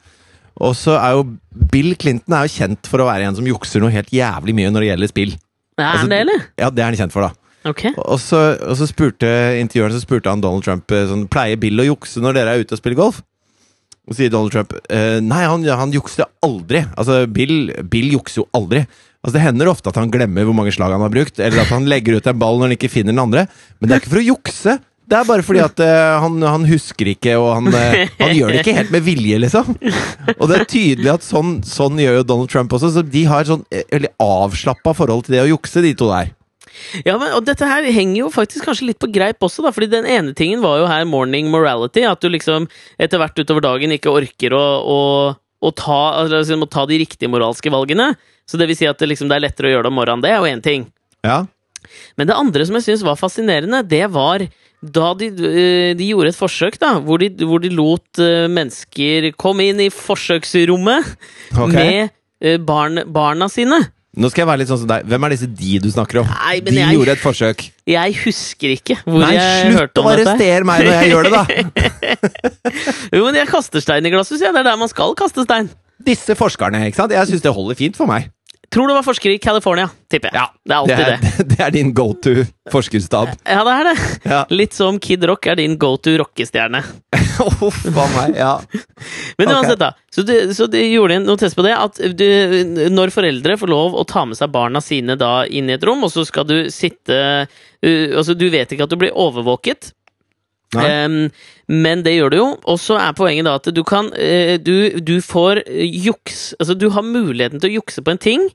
[0.63, 1.25] Og så er jo
[1.71, 4.71] Bill Clinton er jo kjent for å være en som jukser noe helt jævlig mye
[4.73, 5.35] når det gjelder spill.
[5.77, 6.47] Er altså- han det, eller?
[6.57, 7.33] Ja, det er han kjent for, da.
[7.67, 7.83] Ok.
[7.97, 9.27] Og så, og så spurte
[9.59, 12.63] intervjueren så spurte han Donald Trump eh, sånn, Pleier Bill å jukse når dere er
[12.63, 13.21] ute og spiller golf.
[14.07, 16.85] Og sier Donald Trump eh, Nei, han, han jukser aldri.
[16.95, 18.85] Altså, Bill, Bill jukser jo aldri.
[19.27, 21.71] Altså, Det hender ofte at han glemmer hvor mange slag han har brukt, eller at
[21.73, 23.43] han legger ut en ball når han ikke finner den andre.
[23.77, 24.77] Men det er ikke for å jukse.
[25.07, 28.55] Det er bare fordi at uh, han, han husker ikke, og han, uh, han gjør
[28.55, 29.75] det ikke helt med vilje, liksom.
[30.37, 33.47] Og det er tydelig at sånn, sånn gjør jo Donald Trump også, så de har
[33.47, 36.31] sånn eh, veldig avslappa forhold til det å jukse, de to der.
[37.03, 39.73] Ja, men, og dette her henger jo faktisk kanskje litt på greip også, da.
[39.75, 42.03] Fordi den ene tingen var jo her morning morality.
[42.07, 42.67] At du liksom
[43.01, 44.99] etter hvert utover dagen ikke orker å, å,
[45.35, 48.11] å ta, altså, å ta de riktige moralske valgene.
[48.47, 50.23] Så det vil si at det, liksom, det er lettere å gjøre det om morgenen.
[50.23, 50.87] Det er jo én ting.
[51.27, 51.41] Ja.
[52.19, 54.45] Men det andre som jeg syns var fascinerende, det var
[54.81, 59.31] da de, eh, de gjorde et forsøk, da, hvor de, hvor de lot eh, mennesker
[59.39, 61.13] komme inn i forsøksrommet
[61.57, 61.75] okay.
[61.75, 63.81] med eh, barn, barna sine.
[64.17, 65.05] Nå skal jeg være litt sånn som deg.
[65.11, 66.29] Hvem er disse de du snakker om?
[66.29, 67.65] Nei, de jeg- gjorde et forsøk.
[67.87, 70.31] Jeg husker ikke hvor Nei, jeg slutt hørte å om dette.
[70.31, 71.43] arrestere meg når jeg gjør det, da!
[73.17, 74.53] Jo, men jeg kaster stein i glasshus, ja.
[74.55, 75.69] Det er der man skal kaste stein.
[76.07, 77.13] Disse forskerne, ikke sant?
[77.13, 78.29] Jeg syns det holder fint for meg.
[78.73, 80.35] Tror det var forsker i California, tipper jeg.
[80.35, 81.29] Ja, det er alltid det, det.
[81.29, 82.33] er, det er din go to
[82.71, 83.29] forskerstab.
[83.47, 83.93] Ja, det er det.
[84.27, 84.39] Ja.
[84.51, 86.81] Litt som Kid Rock er din go to rockestjerne.
[87.63, 88.35] Uff a meg.
[88.35, 88.57] Ja.
[89.39, 89.93] Men uansett, uansett, da.
[90.11, 91.77] Så du, så du gjorde noe test på det.
[91.79, 92.27] At du,
[92.91, 96.03] når foreldre får lov å ta med seg barna sine da inn i et rom,
[96.03, 97.55] og så skal du sitte uh,
[97.87, 99.93] Altså, du vet ikke at du blir overvåket.
[100.75, 100.87] Nei.
[100.91, 101.19] Em,
[101.67, 102.47] men det gjør du jo.
[102.71, 106.75] Og så er poenget da at du kan eh, du, du får eh, juks Altså,
[106.79, 108.47] du har muligheten til å jukse på en ting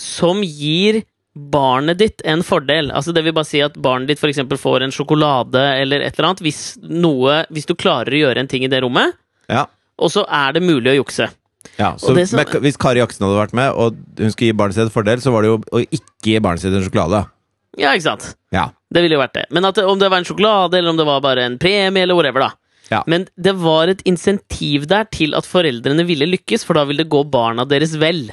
[0.00, 1.02] som gir
[1.34, 2.90] barnet ditt en fordel.
[2.92, 6.30] Altså Det vil bare si at barnet ditt eksempel får en sjokolade eller et eller
[6.32, 9.14] annet hvis, noe, hvis du klarer å gjøre en ting i det rommet,
[9.48, 9.66] Ja.
[9.98, 11.28] og så er det mulig å jukse.
[11.78, 14.74] Ja, så som- med, Hvis Kari Aksen hadde vært med, og hun skulle gi barnet
[14.74, 17.22] sitt en fordel, så var det jo å ikke gi barnet sitt en sjokolade.
[17.78, 18.34] Ja, ikke sant?
[18.52, 18.70] Ja.
[18.90, 19.44] Det ville jo vært det.
[19.54, 22.02] Men at det, om det var en sjokolade, eller om det var bare en premie,
[22.02, 22.50] eller whatever, da.
[22.90, 23.04] Ja.
[23.06, 27.12] Men det var et insentiv der til at foreldrene ville lykkes, for da ville det
[27.12, 28.30] gå barna deres vel.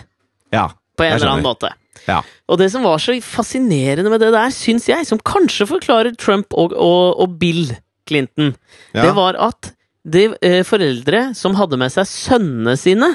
[0.51, 0.69] ja.
[0.97, 1.69] På en eller annen måte.
[2.07, 2.23] Ja.
[2.49, 6.55] Og det som var så fascinerende med det der, syns jeg, som kanskje forklarer Trump
[6.57, 7.69] og, og, og Bill
[8.09, 8.55] Clinton,
[8.95, 9.03] Ja.
[9.05, 9.69] det var at
[10.09, 13.11] de eh, foreldre som hadde med seg sønnene sine,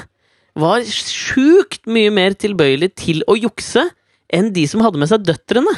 [0.55, 3.83] var sjukt mye mer tilbøyelig til å jukse
[4.31, 5.73] enn de som hadde med seg døtrene.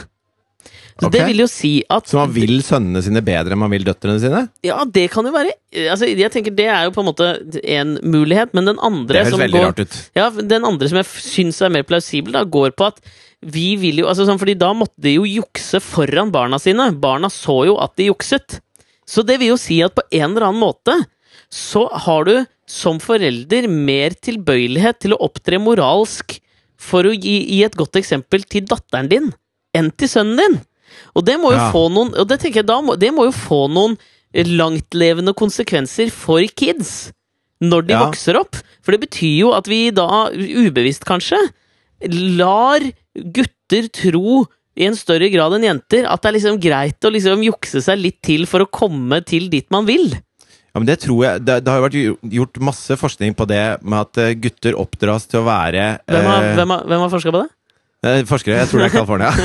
[0.96, 1.20] Så okay.
[1.20, 4.16] Det vil jo si at Så man vil sønnene sine bedre enn man vil døtrene
[4.22, 4.46] sine?
[4.64, 5.52] Ja, det kan jo være
[5.92, 7.28] altså, Jeg tenker Det er jo på en måte
[7.76, 9.98] en mulighet, men den andre Det som veldig går, rart ut.
[10.16, 13.04] Ja, den andre som jeg syns er mer plausibel, da, går på at
[13.46, 16.88] vi vil jo altså sånn, Fordi da måtte de jo jukse foran barna sine.
[17.02, 18.62] Barna så jo at de jukset.
[19.06, 20.96] Så det vil jo si at på en eller annen måte
[21.52, 26.40] så har du som forelder mer tilbøyelighet til å opptre moralsk
[26.82, 29.30] for å gi, gi et godt eksempel til datteren din
[29.76, 30.58] enn til sønnen din.
[31.16, 31.72] Og det må jo Ja.
[31.72, 33.98] få noen Og det tenker jeg da må, det må jo få noen
[34.36, 37.12] langtlevende konsekvenser for kids
[37.64, 38.04] når de Ja.
[38.06, 38.56] vokser opp.
[38.84, 41.40] For det betyr jo at vi da, ubevisst kanskje,
[42.38, 42.80] lar
[43.16, 44.44] gutter tro
[44.76, 48.02] i en større grad enn jenter at det er liksom greit å liksom jukse seg
[48.02, 50.12] litt til for å komme til dit man vil.
[50.76, 51.96] Ja, men Det tror jeg Det, det har vært
[52.36, 56.44] gjort masse forskning på det med at eh, gutter oppdras til å være Hvem har,
[56.44, 57.50] eh, hvem har, hvem har forska på det?
[58.06, 59.32] Eh, Forskere, jeg tror det er California.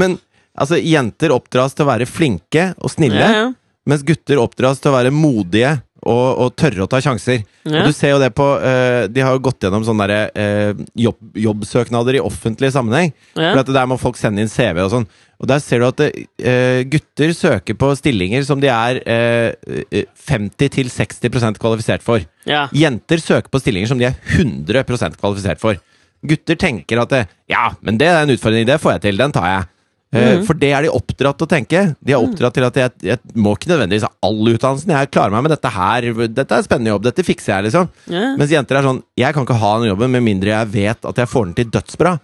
[0.00, 0.10] men
[0.58, 3.48] altså, jenter oppdras til å være flinke og snille, Ja, ja.
[3.88, 5.72] mens gutter oppdras til å være modige
[6.06, 7.38] og, og tørre å ta sjanser.
[7.66, 7.80] Ja.
[7.80, 10.72] Og du ser jo det på uh, De har jo gått gjennom sånne der, uh,
[10.96, 13.10] jobb, jobbsøknader i offentlig sammenheng.
[13.34, 15.08] For at Der må folk sende inn CV og sånn.
[15.38, 21.60] Og der ser du at uh, gutter søker på stillinger som de er uh, 50-60%
[21.62, 22.24] kvalifisert for.
[22.48, 22.66] Ja.
[22.74, 25.78] Jenter søker på stillinger som de er 100% kvalifisert for.
[26.26, 29.34] Gutter tenker at eh, ja, men det er en utfordring, det får jeg til, den
[29.34, 29.68] tar jeg.
[30.08, 30.44] Mm.
[30.48, 31.80] For det er de oppdratt til å tenke.
[32.00, 34.94] De er oppdratt til at jeg, jeg må ikke nødvendigvis ha all utdannelsen.
[34.96, 36.06] Jeg klarer meg med dette her.
[36.32, 37.04] Dette er en spennende jobb.
[37.04, 37.90] Dette fikser jeg, liksom.
[38.08, 38.30] Yeah.
[38.40, 41.20] Mens jenter er sånn Jeg kan ikke ha den jobben med mindre jeg vet at
[41.20, 42.14] jeg får den til dødsbra.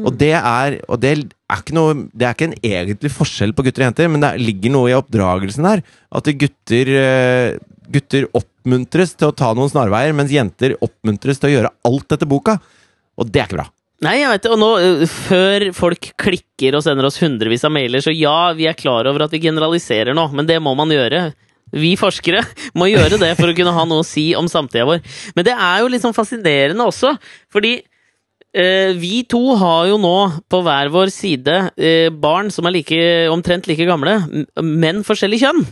[0.00, 3.66] Og det er Og det er ikke noe Det er ikke en egentlig forskjell på
[3.66, 5.84] gutter og jenter, men det ligger noe i oppdragelsen der.
[6.08, 7.58] At gutter eh,
[7.92, 12.30] Gutter oppmuntres til å ta noen snarveier, mens jenter oppmuntres til å gjøre alt etter
[12.30, 12.56] boka.
[13.20, 13.68] Og det er ikke bra.
[14.02, 17.74] Nei, jeg vet det, og nå, øh, før folk klikker og sender oss hundrevis av
[17.74, 20.90] mailer, så ja, vi er klar over at vi generaliserer nå, men det må man
[20.90, 21.28] gjøre.
[21.72, 22.42] Vi forskere
[22.78, 25.04] må gjøre det for å kunne ha noe å si om samtida vår.
[25.36, 27.14] Men det er jo sånn fascinerende også,
[27.52, 27.91] fordi eh,
[28.52, 30.16] vi to har jo nå
[30.52, 32.98] på hver vår side eh, barn som er like,
[33.32, 34.18] omtrent like gamle,
[34.60, 35.62] men forskjellig kjønn.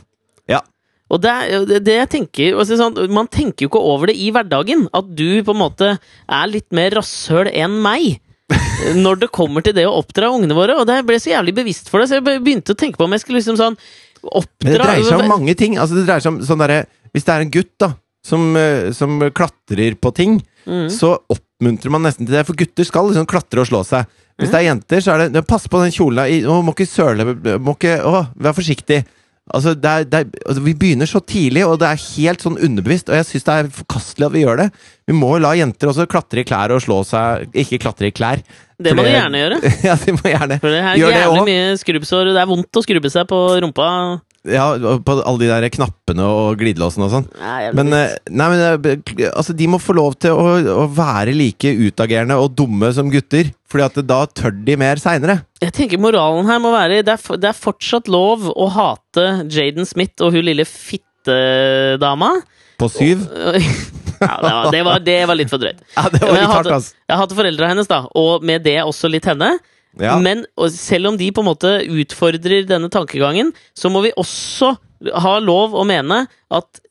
[0.48, 0.62] Ja.
[1.10, 1.34] Og det,
[1.82, 4.86] det, jeg tenker altså sånn, Man tenker jo ikke over det i hverdagen.
[4.94, 8.20] At du på en måte er litt mer rasshøl enn meg.
[9.04, 10.78] Når det kommer til det å oppdra ungene våre.
[10.80, 13.16] Og det ble så jævlig bevisst for det, så jeg begynte å tenke på om
[13.16, 13.78] jeg skulle liksom sånn
[14.22, 15.76] Men det dreier seg om mange ting.
[15.80, 17.94] Altså det dreier seg om sånn derre Hvis det er en gutt da
[18.26, 20.90] som, eh, som klatrer på ting, Mm.
[20.92, 22.42] så oppmuntrer man nesten til det.
[22.46, 24.04] For gutter skal liksom klatre og slå seg.
[24.38, 26.44] Hvis det er jenter, så er det Pass på den kjolen.
[26.46, 27.24] Å, må ikke søle
[27.58, 29.04] Må ikke Å, vær forsiktig.
[29.52, 32.60] Altså, det er, det er, altså, vi begynner så tidlig, og det er helt sånn
[32.60, 33.08] underbevisst.
[33.08, 34.68] Og jeg syns det er forkastelig at vi gjør det.
[35.08, 38.14] Vi må jo la jenter også klatre i klær og slå seg Ikke klatre i
[38.14, 38.44] klær.
[38.80, 39.60] Det må de gjerne gjøre.
[39.88, 42.32] ja, de må gjerne For det er gjøre det mye skrubbsår.
[42.32, 43.86] Det er vondt å skrubbe seg på rumpa.
[44.48, 44.70] Ja,
[45.04, 47.26] på alle de der knappene og glidelåsene og sånn.
[47.76, 51.74] Men, eh, nei, men eh, altså, de må få lov til å, å være like
[51.76, 53.52] utagerende og dumme som gutter.
[53.70, 55.42] Fordi at da tør de mer seinere.
[55.60, 59.86] Jeg tenker moralen her må være det er, det er fortsatt lov å hate Jaden
[59.86, 62.32] Smith og hun lille fittedama.
[62.80, 63.28] På syv.
[64.20, 65.82] ja, det, var, det, var, det var litt for drøyt.
[65.96, 66.92] Ja, det var litt hardt, ass.
[67.08, 69.54] Jeg hadde foreldra hennes, da, og med det også litt henne.
[69.98, 70.18] Ja.
[70.22, 74.74] Men selv om de på en måte utfordrer denne tankegangen, så må vi også
[75.24, 76.82] ha lov å mene at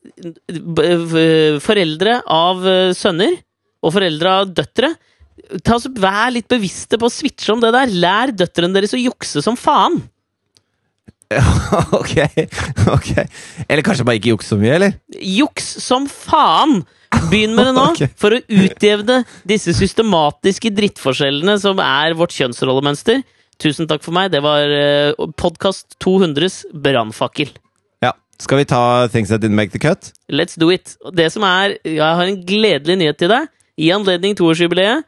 [1.62, 3.36] foreldre av eh, sønner
[3.80, 4.90] og foreldre av døtre
[5.64, 7.92] ta, Vær litt bevisste på å switche om det der.
[8.02, 10.00] Lær døtrene deres å jukse som faen!
[12.00, 12.16] ok,
[12.90, 13.10] ok.
[13.70, 14.96] Eller kanskje bare ikke jukse så mye, eller?
[15.14, 16.80] Juks som faen!
[17.28, 18.08] Begynn med det nå, okay.
[18.18, 23.22] for å utjevne disse systematiske drittforskjellene som er vårt kjønnsrollemønster.
[23.60, 24.30] Tusen takk for meg.
[24.32, 27.52] Det var uh, podkast 200s brannfakkel.
[28.04, 28.14] Ja.
[28.40, 30.12] Skal vi ta Things That Didn't Make The Cut?
[30.32, 30.96] Let's do it.
[31.12, 33.50] Det som er Jeg har en gledelig nyhet til deg.
[33.80, 35.06] I anledning toårsjubileet,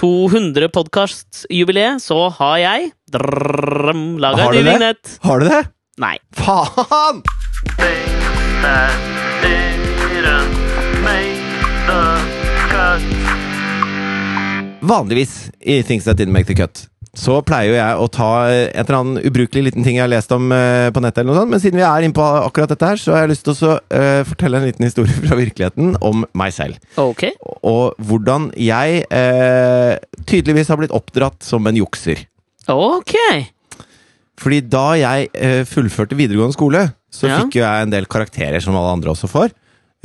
[0.00, 5.18] 200 podkastjubileet, så har jeg laga Har en ny vignett.
[5.24, 5.64] Har du det?
[6.00, 6.16] Nei.
[6.32, 7.20] Faen!
[7.76, 8.96] Things that
[9.44, 11.29] didn't make.
[14.80, 16.86] Vanligvis i Things That Didn't Make The Cut
[17.16, 20.30] så pleier jo jeg å ta en eller annen ubrukelig liten ting jeg har lest
[20.34, 22.86] om eh, på nettet, eller noe sånt, men siden vi er inne på akkurat dette
[22.86, 26.22] her, så har jeg lyst til å eh, fortelle en liten historie fra virkeligheten om
[26.38, 26.78] meg selv.
[26.94, 27.34] Okay.
[27.66, 32.22] Og hvordan jeg eh, tydeligvis har blitt oppdratt som en jukser.
[32.70, 33.16] Ok.
[34.40, 37.40] Fordi da jeg eh, fullførte videregående skole, så Ja.
[37.42, 39.50] fikk jo jeg en del karakterer som alle andre også får.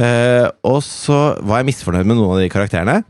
[0.02, 3.02] Eh, og så var jeg misfornøyd med noen av de karakterene.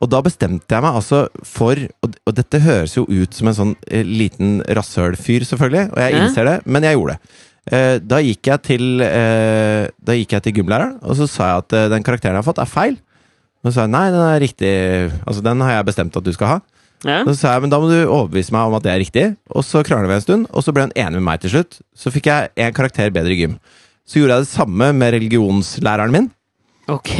[0.00, 3.56] Og da bestemte jeg meg altså for Og, og dette høres jo ut som en
[3.56, 7.38] sånn eh, liten rasshølfyr, selvfølgelig, og jeg innser det, men jeg gjorde det.
[7.70, 11.64] Eh, da gikk jeg til eh, Da gikk jeg til gymlæreren, og så sa jeg
[11.66, 12.96] at eh, den karakteren jeg har fått, er feil.
[13.60, 14.74] Og så sa jeg nei, den er riktig.
[15.28, 16.60] Altså, den har jeg bestemt at du skal ha.
[17.04, 17.20] Ja.
[17.28, 19.26] Så sa jeg, men da må du overbevise meg om at det er riktig.
[19.52, 21.80] Og så krangla vi en stund, og så ble hun enig med meg til slutt.
[21.96, 23.58] Så fikk jeg en karakter bedre i gym.
[24.10, 26.28] Så gjorde jeg det samme med religionslæreren min,
[26.90, 27.12] Ok.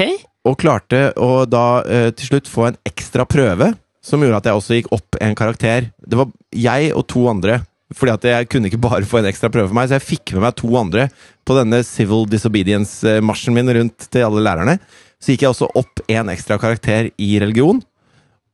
[0.49, 3.69] og klarte å da eh, til slutt få en ekstra prøve,
[4.03, 5.91] som gjorde at jeg også gikk opp en karakter.
[6.03, 7.61] Det var jeg og to andre,
[7.95, 10.35] fordi at jeg kunne ikke bare få en ekstra prøve for meg, så jeg fikk
[10.35, 11.07] med meg to andre
[11.47, 14.79] på denne civil disobedience-marsjen min rundt til alle lærerne.
[15.21, 17.79] Så gikk jeg også opp en ekstra karakter i religion.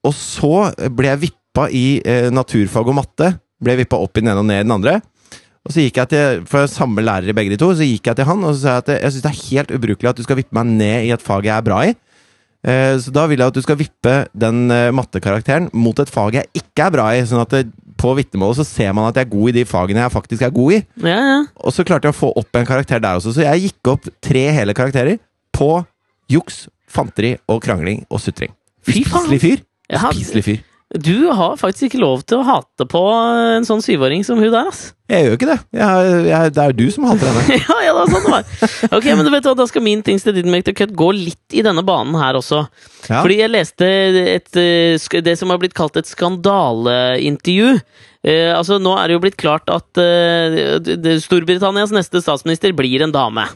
[0.07, 3.33] Og så ble jeg vippa i eh, naturfag og matte.
[3.63, 4.99] Ble vippa opp i den ene og ned i den andre.
[5.67, 8.19] Og så gikk jeg til, For samme lærer i begge de to, så gikk jeg
[8.21, 10.23] til han og så sa jeg at jeg syns det er helt ubrukelig at du
[10.27, 11.95] skal vippe meg ned i et fag jeg er bra i.
[12.67, 16.39] Eh, Så da vil jeg at du skal vippe den eh, mattekarakteren mot et fag
[16.39, 17.25] jeg ikke er bra i.
[17.27, 17.65] Sånn at det,
[17.97, 20.55] på vitnemålet så ser man at jeg er god i de fagene jeg faktisk er
[20.55, 20.81] god i.
[21.03, 21.37] Ja, ja.
[21.65, 24.09] Og så klarte jeg å få opp en karakter der også, så jeg gikk opp
[24.23, 25.19] tre hele karakterer
[25.57, 25.71] på
[26.31, 28.53] juks, fanteri og krangling og sutring.
[28.87, 29.27] Fy faen.
[29.27, 29.63] Spiselig fyr.
[29.91, 30.61] Jeg Spiselig fyr.
[30.95, 34.69] Du har faktisk ikke lov til å hate på en sånn syvåring som hun der,
[34.71, 34.93] ass.
[35.11, 35.57] Jeg gjør jo ikke det.
[35.75, 37.57] Jeg, jeg, det er jo du som hater henne.
[37.67, 38.93] ja, ja, det er sånn det var.
[38.95, 41.11] Ok, men du vet hva, Da skal min Things That Didn't Make The Cut gå
[41.17, 42.63] litt i denne banen her også.
[43.09, 43.19] Ja.
[43.19, 43.91] Fordi jeg leste
[44.37, 47.75] et, eh, det som har blitt kalt et skandaleintervju.
[48.23, 53.15] Eh, altså, Nå er det jo blitt klart at eh, Storbritannias neste statsminister blir en
[53.15, 53.51] dame.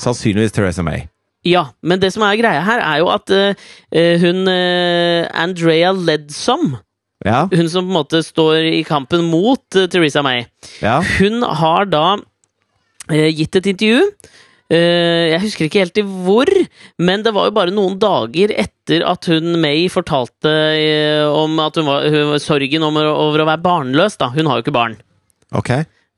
[0.00, 1.09] Sannsynligvis Theresa May.
[1.46, 6.76] Ja, men det som er greia her, er jo at eh, hun uh, Andrea Ledsom,
[7.24, 10.44] Ja, hun som på en måte står i kampen mot uh, Theresa May,
[10.84, 11.00] ja.
[11.18, 12.04] hun har da
[13.10, 14.04] gitt et intervju.
[14.70, 16.46] Jeg husker ikke helt i hvor,
[17.02, 20.52] men det var jo bare noen dager etter at hun May fortalte
[21.34, 24.14] om at hun var, hun, sorgen over, over å være barnløs.
[24.20, 24.28] da.
[24.30, 24.94] Hun har jo ikke barn.
[25.58, 25.72] Ok.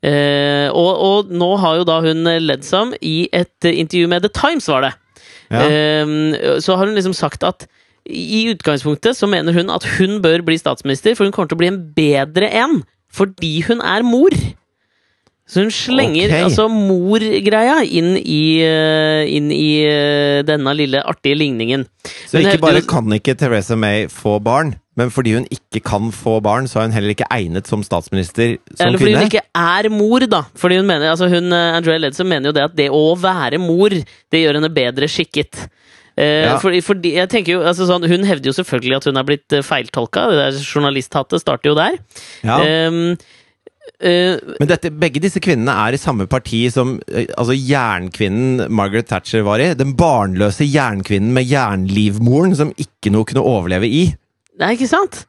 [0.04, 4.68] Uh, og, og nå har jo da hun Ledsom i et intervju med The Times,
[4.68, 4.92] var det,
[5.52, 5.66] Ja.
[5.68, 7.68] eh, så har hun liksom sagt at
[8.08, 11.62] i utgangspunktet så mener hun at hun bør bli statsminister, for hun kommer til å
[11.62, 12.82] bli en bedre en
[13.12, 14.32] fordi hun er mor.
[15.52, 16.46] Så hun slenger okay.
[16.46, 21.84] altså mor-greia inn i, eh, inn i eh, denne lille artige ligningen.
[22.30, 26.34] Så ikke bare kan ikke Theresa May få barn, men fordi hun ikke kan få
[26.44, 29.22] barn, så er hun heller ikke egnet som statsminister som Eller fordi kvinne.
[29.22, 30.42] hun ikke er mor, da.
[30.54, 33.58] Fordi hun mener, altså hun, eh, Andrea Ledson mener jo det at det å være
[33.62, 35.68] mor, det gjør henne bedre skikket.
[36.16, 36.58] Eh, Ja.
[36.60, 39.52] fordi, fordi, jeg tenker jo, altså sånn, Hun hevder jo selvfølgelig at hun er blitt
[39.56, 40.26] eh, feiltolka.
[40.28, 41.96] Det der Journalisthatet starter jo der.
[42.44, 42.58] Ja.
[42.60, 43.16] Ehm,
[43.98, 46.98] eh, Men dette, begge disse kvinnene er i samme parti som
[47.38, 49.72] altså jernkvinnen Margaret Thatcher var i.
[49.72, 54.04] Den barnløse jernkvinnen med jernlivmoren som ikke noe kunne overleve i.
[54.60, 55.24] Nei, ikke sant?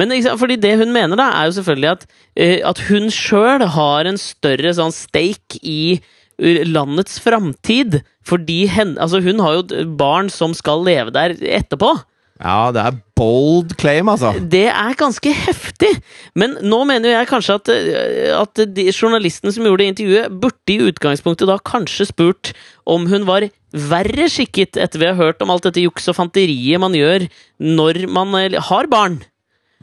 [0.00, 2.04] Men fordi det hun mener, da, er jo selvfølgelig at,
[2.36, 8.00] eh, at hun sjøl har en større sånn stake i eh, landets framtid.
[8.26, 11.92] Fordi hen, altså hun har jo barn som skal leve der etterpå.
[12.36, 14.34] Ja, det er bold claim, altså.
[14.36, 15.92] Det er ganske heftig!
[16.36, 20.90] Men nå mener jeg kanskje at, eh, at de journalisten som gjorde intervjuet, burde i
[20.90, 22.52] utgangspunktet da kanskje spurt
[22.84, 26.80] om hun var verre skikket, etter vi har hørt om alt dette juks og fanteriet
[26.82, 27.24] man gjør
[27.62, 28.36] når man
[28.68, 29.22] har barn.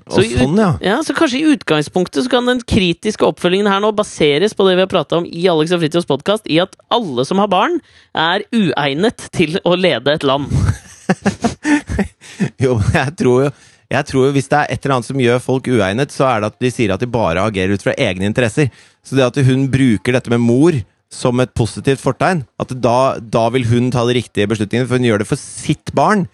[0.03, 0.71] Og sånn, ja.
[0.83, 0.97] ja.
[1.05, 4.83] Så kanskje i utgangspunktet så kan den kritiske oppfølgingen her nå baseres på det vi
[4.83, 7.79] har prata om i Alex og Fritjofs podkast, i at alle som har barn,
[8.11, 10.51] er uegnet til å lede et land.
[12.63, 13.53] Jo, men jeg tror jo
[13.93, 16.41] jeg tror jo Hvis det er et eller annet som gjør folk uegnet, så er
[16.41, 18.71] det at de sier at de bare agerer ut fra egne interesser.
[19.05, 20.79] Så det at hun bruker dette med mor
[21.13, 25.05] som et positivt fortegn, at da, da vil hun ta de riktige beslutningene, for hun
[25.05, 26.25] gjør det for sitt barn,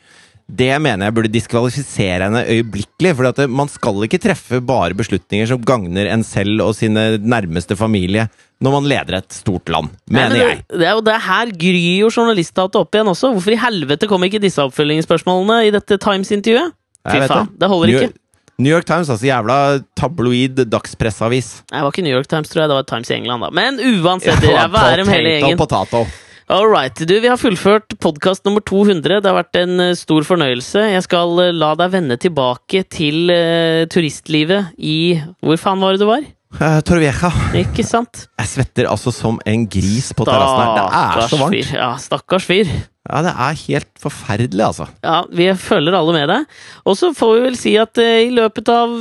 [0.50, 3.12] det mener jeg burde diskvalifisere henne øyeblikkelig.
[3.20, 8.28] For man skal ikke treffe bare beslutninger som gagner en selv og sine nærmeste familie
[8.60, 10.56] når man leder et stort land, Nei, mener men jeg.
[10.68, 13.30] det, det er jo det her gryr jo journalisthatet opp igjen også.
[13.38, 16.74] Hvorfor i helvete kom ikke disse oppfølgingsspørsmålene i dette Times-intervjuet?
[17.08, 18.18] Fy faen, det holder New, ikke.
[18.60, 19.60] New York Times, altså jævla
[19.95, 21.54] tabloid dagspressavis.
[21.72, 22.72] Nei, det var ikke New York Times, tror jeg.
[22.74, 23.50] Det var Times i England, da.
[23.56, 25.62] Men uansett, Ja, dere er om hele potato, gjengen.
[25.64, 26.04] potato.
[26.50, 26.95] All right.
[27.06, 29.20] Du, vi har fullført podkast nummer 200.
[29.22, 30.82] Det har vært en eh, stor fornøyelse.
[30.95, 36.02] Jeg skal eh, la deg vende tilbake til eh, turistlivet i Hvor faen var det
[36.02, 36.26] du var?
[36.58, 37.30] Uh, Torvieja.
[37.60, 38.24] Ikke sant?
[38.39, 40.80] Jeg svetter altså som en gris på terrassen her.
[40.89, 41.54] Det er så varmt.
[41.54, 41.76] fyr.
[41.78, 42.72] Ja, stakkars fyr.
[43.10, 44.88] Ja, det er helt forferdelig, altså.
[45.06, 46.58] Ja, vi følger alle med deg.
[46.89, 48.97] Og så får vi vel si at uh, i løpet av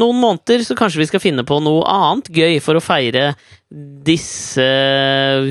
[0.00, 3.34] noen måneder så kanskje vi skal finne på noe annet gøy for å feire
[4.06, 4.64] disse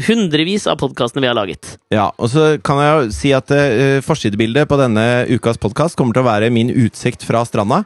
[0.10, 1.76] hundrevis av podkastene vi har laget.
[1.94, 6.18] Ja, og så kan jeg jo si at uh, forsidebildet på denne ukas podkast kommer
[6.18, 7.84] til å være min utsikt fra stranda.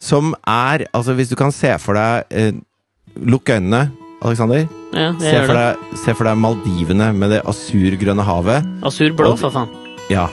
[0.00, 2.64] Som er Altså, hvis du kan se for deg uh,
[3.22, 3.90] Lukk øynene,
[4.24, 4.64] Aleksander.
[4.94, 8.66] Ja, Se, for deg- se for deg Maldivene med det asurgrønne havet.
[8.82, 9.68] Asurblå, for faen.
[10.10, 10.26] Ja,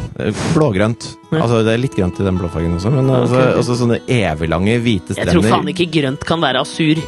[0.53, 1.05] blågrønt.
[1.31, 1.41] Ja.
[1.45, 3.59] Altså, det er litt grønt i den blåfargen også, men ok, altså, ok.
[3.61, 6.99] også sånne eviglange, hvite Jeg tror faen ikke grønt kan være asur.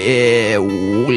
[0.00, 1.10] Eh, oh,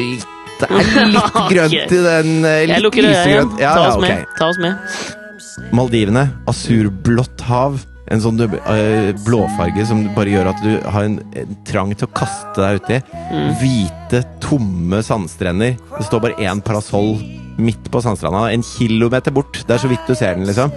[0.60, 2.44] Det er litt grønt i den.
[2.44, 3.58] eh, Litt lysegrønt.
[3.62, 4.26] Ja, Ta ja, oss med.
[4.38, 5.72] Ta oss med.
[5.74, 7.80] Maldivene, asurblått hav.
[8.12, 12.12] En sånn eh, blåfarge som bare gjør at du har en, en trang til å
[12.16, 12.98] kaste deg uti.
[13.32, 13.46] Mm.
[13.62, 15.78] Hvite, tomme sandstrender.
[15.94, 17.16] Det står bare én parasoll
[17.56, 19.62] midt på sandstranda, en kilometer bort.
[19.64, 20.74] Det er så vidt du ser den, liksom.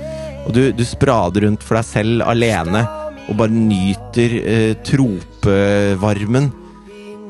[0.47, 2.85] Og du, du sprader rundt for deg selv alene
[3.27, 6.47] og bare nyter eh, tropevarmen.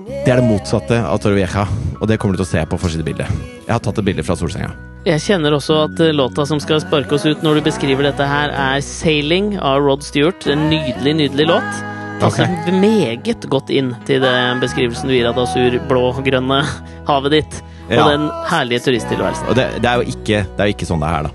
[0.08, 1.66] Det er det motsatte av Torrevieja,
[1.98, 3.42] og det kommer du til å se på forsidebildet.
[3.66, 4.70] Jeg har tatt et bilde fra solsenga.
[5.08, 8.26] Jeg kjenner også at eh, låta som skal sparke oss ut når du beskriver dette
[8.28, 10.44] her, er 'Sailing' av Rod Stewart.
[10.52, 11.78] En nydelig, nydelig låt.
[12.20, 16.60] Passer meget godt inn til den beskrivelsen du gir av det asur-blå-grønne
[17.08, 17.60] havet ditt.
[17.88, 18.08] Og Ja.
[18.10, 19.48] den herlige turisttilværelsen.
[19.48, 21.32] Og det, det, er jo ikke, det er jo ikke sånn det er her, da.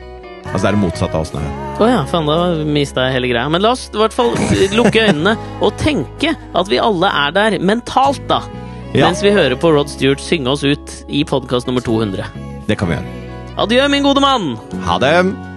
[0.52, 1.56] Altså, det er det motsatte av åssen det er.
[1.80, 3.48] Å ja, faen, da mista jeg hele greia.
[3.48, 4.34] Men la oss i hvert fall
[4.76, 8.42] lukke øynene og tenke at vi alle er der mentalt, da.
[8.92, 9.06] Ja.
[9.06, 12.26] Mens vi hører på Rod Stewart synge oss ut i podkast nummer 200.
[12.68, 13.21] Det kan vi gjøre.
[13.60, 14.56] Adjø, min gode mann!
[14.86, 15.51] Ha det!